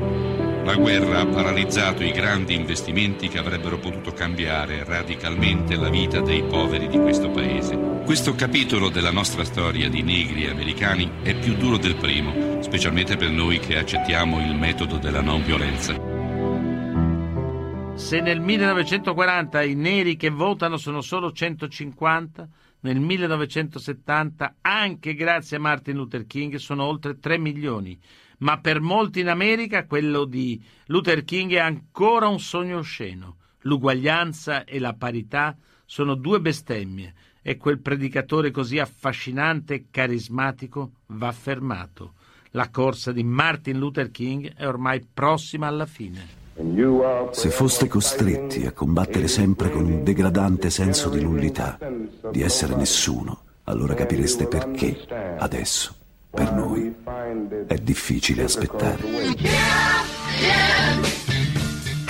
La 0.64 0.74
guerra 0.76 1.20
ha 1.20 1.26
paralizzato 1.26 2.04
i 2.04 2.12
grandi 2.12 2.54
investimenti 2.54 3.28
che 3.28 3.38
avrebbero 3.38 3.78
potuto 3.78 4.12
cambiare 4.12 4.84
radicalmente 4.84 5.74
la 5.76 5.88
vita 5.88 6.20
dei 6.20 6.42
poveri 6.44 6.86
di 6.88 6.98
questo 6.98 7.30
paese. 7.30 7.91
Questo 8.04 8.34
capitolo 8.34 8.88
della 8.88 9.12
nostra 9.12 9.44
storia 9.44 9.88
di 9.88 10.02
negri 10.02 10.48
americani 10.48 11.08
è 11.22 11.38
più 11.38 11.54
duro 11.54 11.78
del 11.78 11.94
primo, 11.94 12.60
specialmente 12.60 13.16
per 13.16 13.30
noi 13.30 13.60
che 13.60 13.78
accettiamo 13.78 14.44
il 14.44 14.56
metodo 14.56 14.98
della 14.98 15.20
non 15.20 15.42
violenza. 15.44 15.94
Se 17.94 18.20
nel 18.20 18.40
1940 18.40 19.62
i 19.62 19.74
neri 19.74 20.16
che 20.16 20.30
votano 20.30 20.76
sono 20.76 21.00
solo 21.00 21.30
150, 21.30 22.48
nel 22.80 22.98
1970, 22.98 24.56
anche 24.60 25.14
grazie 25.14 25.56
a 25.58 25.60
Martin 25.60 25.96
Luther 25.96 26.26
King, 26.26 26.56
sono 26.56 26.84
oltre 26.84 27.18
3 27.18 27.38
milioni 27.38 27.98
ma 28.42 28.58
per 28.58 28.80
molti 28.80 29.20
in 29.20 29.28
America 29.28 29.86
quello 29.86 30.24
di 30.24 30.60
Luther 30.86 31.22
King 31.24 31.52
è 31.52 31.58
ancora 31.58 32.26
un 32.26 32.40
sogno 32.40 32.78
osceno. 32.78 33.36
L'uguaglianza 33.60 34.64
e 34.64 34.80
la 34.80 34.94
parità 34.94 35.56
sono 35.84 36.14
due 36.14 36.40
bestemmie 36.40 37.14
e 37.42 37.56
quel 37.56 37.80
predicatore 37.80 38.50
così 38.50 38.78
affascinante 38.78 39.74
e 39.74 39.84
carismatico 39.90 40.92
va 41.06 41.32
fermato. 41.32 42.14
La 42.52 42.68
corsa 42.70 43.12
di 43.12 43.24
Martin 43.24 43.78
Luther 43.78 44.10
King 44.10 44.54
è 44.54 44.66
ormai 44.66 45.04
prossima 45.12 45.66
alla 45.66 45.86
fine. 45.86 46.40
Se 47.30 47.50
foste 47.50 47.88
costretti 47.88 48.66
a 48.66 48.72
combattere 48.72 49.26
sempre 49.26 49.70
con 49.70 49.86
un 49.86 50.04
degradante 50.04 50.68
senso 50.68 51.08
di 51.08 51.22
nullità, 51.22 51.78
di 52.30 52.42
essere 52.42 52.76
nessuno, 52.76 53.40
allora 53.64 53.94
capireste 53.94 54.46
perché 54.46 55.06
adesso 55.38 55.94
per 56.28 56.52
noi 56.52 56.94
è 57.66 57.74
difficile 57.76 58.44
aspettare. 58.44 59.02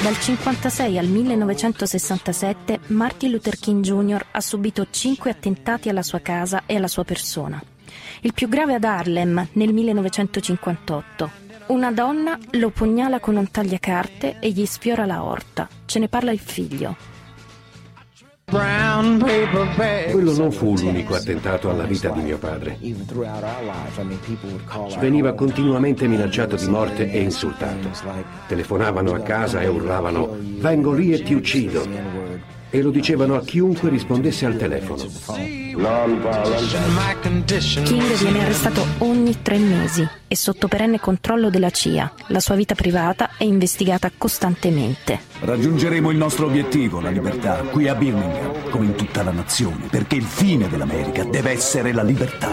Dal 0.03 0.15
1956 0.15 0.99
al 0.99 1.07
1967 1.07 2.81
Martin 2.89 3.31
Luther 3.31 3.57
King 3.57 3.85
Jr. 3.85 4.27
ha 4.33 4.41
subito 4.41 4.89
cinque 4.91 5.31
attentati 5.31 5.89
alla 5.89 6.03
sua 6.03 6.19
casa 6.19 6.65
e 6.67 6.75
alla 6.75 6.89
sua 6.89 7.05
persona. 7.05 7.63
Il 8.23 8.33
più 8.33 8.49
grave 8.49 8.75
ad 8.75 8.83
Harlem 8.83 9.47
nel 9.53 9.73
1958. 9.73 11.31
Una 11.67 11.93
donna 11.93 12.37
lo 12.51 12.71
pugnala 12.71 13.21
con 13.21 13.37
un 13.37 13.49
tagliacarte 13.49 14.41
e 14.41 14.51
gli 14.51 14.67
sfiora 14.67 15.07
la 15.07 15.23
orta. 15.23 15.69
Ce 15.87 16.01
ne 16.01 16.09
parla 16.09 16.33
il 16.33 16.41
figlio. 16.41 17.12
Quello 20.11 20.37
non 20.37 20.53
fu 20.53 20.77
l'unico 20.77 21.15
attentato 21.15 21.71
alla 21.71 21.85
vita 21.85 22.11
di 22.11 22.21
mio 22.21 22.37
padre. 22.37 22.77
Veniva 25.01 25.33
continuamente 25.33 26.07
minacciato 26.07 26.57
di 26.57 26.67
morte 26.67 27.11
e 27.11 27.21
insultato. 27.21 27.89
Telefonavano 28.47 29.15
a 29.15 29.21
casa 29.21 29.63
e 29.63 29.69
urlavano 29.69 30.37
vengo 30.39 30.93
lì 30.93 31.15
e 31.15 31.23
ti 31.23 31.33
uccido. 31.33 32.52
E 32.75 32.81
lo 32.81 32.89
dicevano 32.89 33.35
a 33.35 33.43
chiunque 33.43 33.91
rispondesse 33.91 34.47
al 34.47 34.57
telefono. 34.57 35.05
King 37.85 38.15
viene 38.15 38.43
arrestato 38.43 38.87
ogni 38.99 39.43
tre 39.43 39.59
mesi 39.59 40.09
e 40.27 40.35
sotto 40.35 40.69
perenne 40.69 40.99
controllo 40.99 41.51
della 41.51 41.69
CIA. 41.69 42.11
La 42.29 42.41
sua 42.41 42.55
vita 42.55 42.75
privata 42.75 43.33
è 43.37 43.45
investigata 43.45 44.11
costantemente. 44.17 45.21
Raggiungeremo 45.41 46.11
il 46.11 46.17
nostro 46.17 46.47
obiettivo, 46.47 47.01
la 47.01 47.11
libertà, 47.11 47.57
qui 47.57 47.89
a 47.89 47.95
Birmingham, 47.95 48.71
come 48.71 48.87
in 48.87 48.95
tutta 48.95 49.23
la 49.23 49.33
nazione, 49.33 49.89
perché 49.91 50.17
il 50.17 50.25
fine 50.25 50.67
dell'America 50.67 51.25
deve 51.25 51.51
essere 51.51 51.93
la 51.93 52.03
libertà. 52.03 52.53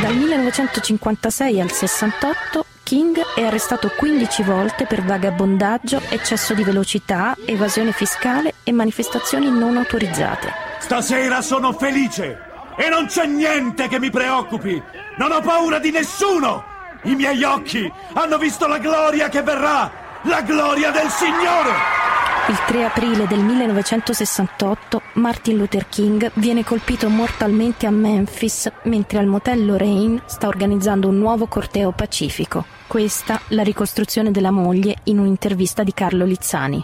Dal 0.00 0.16
1956 0.16 1.60
al 1.60 1.70
68 1.70 2.63
King 2.84 3.18
è 3.34 3.42
arrestato 3.42 3.90
15 3.96 4.42
volte 4.42 4.84
per 4.84 5.02
vagabondaggio, 5.02 6.02
eccesso 6.10 6.52
di 6.52 6.62
velocità, 6.62 7.34
evasione 7.46 7.92
fiscale 7.92 8.56
e 8.62 8.72
manifestazioni 8.72 9.50
non 9.50 9.78
autorizzate. 9.78 10.52
Stasera 10.80 11.40
sono 11.40 11.72
felice 11.72 12.38
e 12.76 12.90
non 12.90 13.06
c'è 13.06 13.24
niente 13.24 13.88
che 13.88 13.98
mi 13.98 14.10
preoccupi. 14.10 14.80
Non 15.16 15.32
ho 15.32 15.40
paura 15.40 15.78
di 15.78 15.90
nessuno. 15.90 16.62
I 17.04 17.14
miei 17.14 17.42
occhi 17.42 17.90
hanno 18.12 18.36
visto 18.36 18.66
la 18.66 18.78
gloria 18.78 19.30
che 19.30 19.40
verrà, 19.40 19.90
la 20.24 20.42
gloria 20.42 20.90
del 20.90 21.08
Signore. 21.08 22.02
Il 22.48 22.58
3 22.66 22.84
aprile 22.84 23.26
del 23.26 23.40
1968 23.40 25.00
Martin 25.14 25.56
Luther 25.56 25.88
King 25.88 26.30
viene 26.34 26.62
colpito 26.64 27.08
mortalmente 27.08 27.86
a 27.86 27.90
Memphis 27.90 28.70
mentre 28.82 29.18
al 29.18 29.26
motel 29.26 29.64
Lorraine 29.64 30.20
sta 30.26 30.48
organizzando 30.48 31.08
un 31.08 31.16
nuovo 31.16 31.46
corteo 31.46 31.92
pacifico. 31.92 32.73
Questa 32.86 33.40
la 33.48 33.62
ricostruzione 33.62 34.30
della 34.30 34.50
moglie 34.50 34.98
in 35.04 35.18
un'intervista 35.18 35.82
di 35.82 35.92
Carlo 35.92 36.24
Lizzani. 36.24 36.82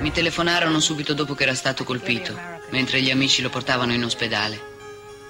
Mi 0.00 0.10
telefonarono 0.10 0.78
subito 0.80 1.14
dopo 1.14 1.34
che 1.34 1.44
era 1.44 1.54
stato 1.54 1.84
colpito, 1.84 2.36
mentre 2.70 3.00
gli 3.00 3.10
amici 3.10 3.40
lo 3.40 3.48
portavano 3.48 3.92
in 3.92 4.04
ospedale. 4.04 4.70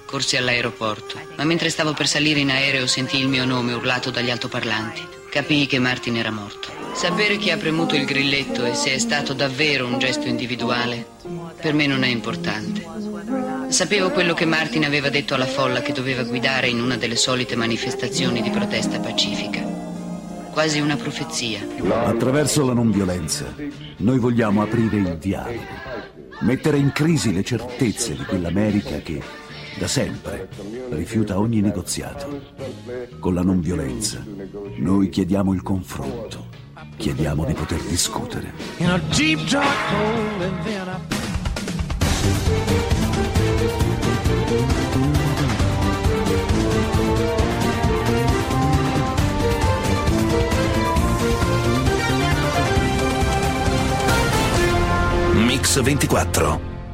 Corsi 0.05 0.35
all'aeroporto, 0.35 1.19
ma 1.37 1.43
mentre 1.45 1.69
stavo 1.69 1.93
per 1.93 2.07
salire 2.07 2.39
in 2.39 2.49
aereo 2.49 2.85
sentii 2.85 3.21
il 3.21 3.27
mio 3.29 3.45
nome 3.45 3.73
urlato 3.73 4.09
dagli 4.09 4.29
altoparlanti. 4.29 5.07
Capii 5.29 5.67
che 5.67 5.79
Martin 5.79 6.17
era 6.17 6.31
morto. 6.31 6.69
Sapere 6.93 7.37
chi 7.37 7.51
ha 7.51 7.57
premuto 7.57 7.95
il 7.95 8.05
grilletto 8.05 8.65
e 8.65 8.73
se 8.75 8.93
è 8.93 8.97
stato 8.97 9.33
davvero 9.33 9.85
un 9.85 9.99
gesto 9.99 10.27
individuale, 10.27 11.07
per 11.61 11.73
me 11.73 11.87
non 11.87 12.03
è 12.03 12.07
importante. 12.07 12.85
Sapevo 13.69 14.11
quello 14.11 14.33
che 14.33 14.45
Martin 14.45 14.85
aveva 14.85 15.09
detto 15.09 15.33
alla 15.33 15.47
folla 15.47 15.81
che 15.81 15.93
doveva 15.93 16.23
guidare 16.23 16.67
in 16.67 16.81
una 16.81 16.97
delle 16.97 17.15
solite 17.15 17.55
manifestazioni 17.55 18.41
di 18.41 18.49
protesta 18.49 18.99
pacifica. 18.99 19.72
Quasi 20.53 20.79
una 20.79 20.95
profezia. 20.95 21.59
Attraverso 22.05 22.63
la 22.63 22.73
non 22.73 22.91
violenza, 22.91 23.53
noi 23.97 24.19
vogliamo 24.19 24.61
aprire 24.61 24.97
il 24.97 25.17
dialogo, 25.17 25.59
mettere 26.41 26.77
in 26.77 26.91
crisi 26.91 27.33
le 27.33 27.43
certezze 27.43 28.15
di 28.15 28.23
quell'America 28.23 28.99
che 28.99 29.19
da 29.79 29.87
sempre, 29.87 30.47
rifiuta 30.91 31.39
ogni 31.39 31.59
negoziato. 31.59 32.39
Con 33.19 33.33
la 33.33 33.41
non 33.41 33.61
violenza, 33.61 34.23
noi 34.77 35.09
chiediamo 35.09 35.53
il 35.53 35.63
confronto, 35.63 36.45
chiediamo 36.97 37.45
di 37.45 37.53
poter 37.53 37.81
discutere. 37.81 38.53
In 38.77 38.91
Mix 55.63 55.77
24 55.77 56.72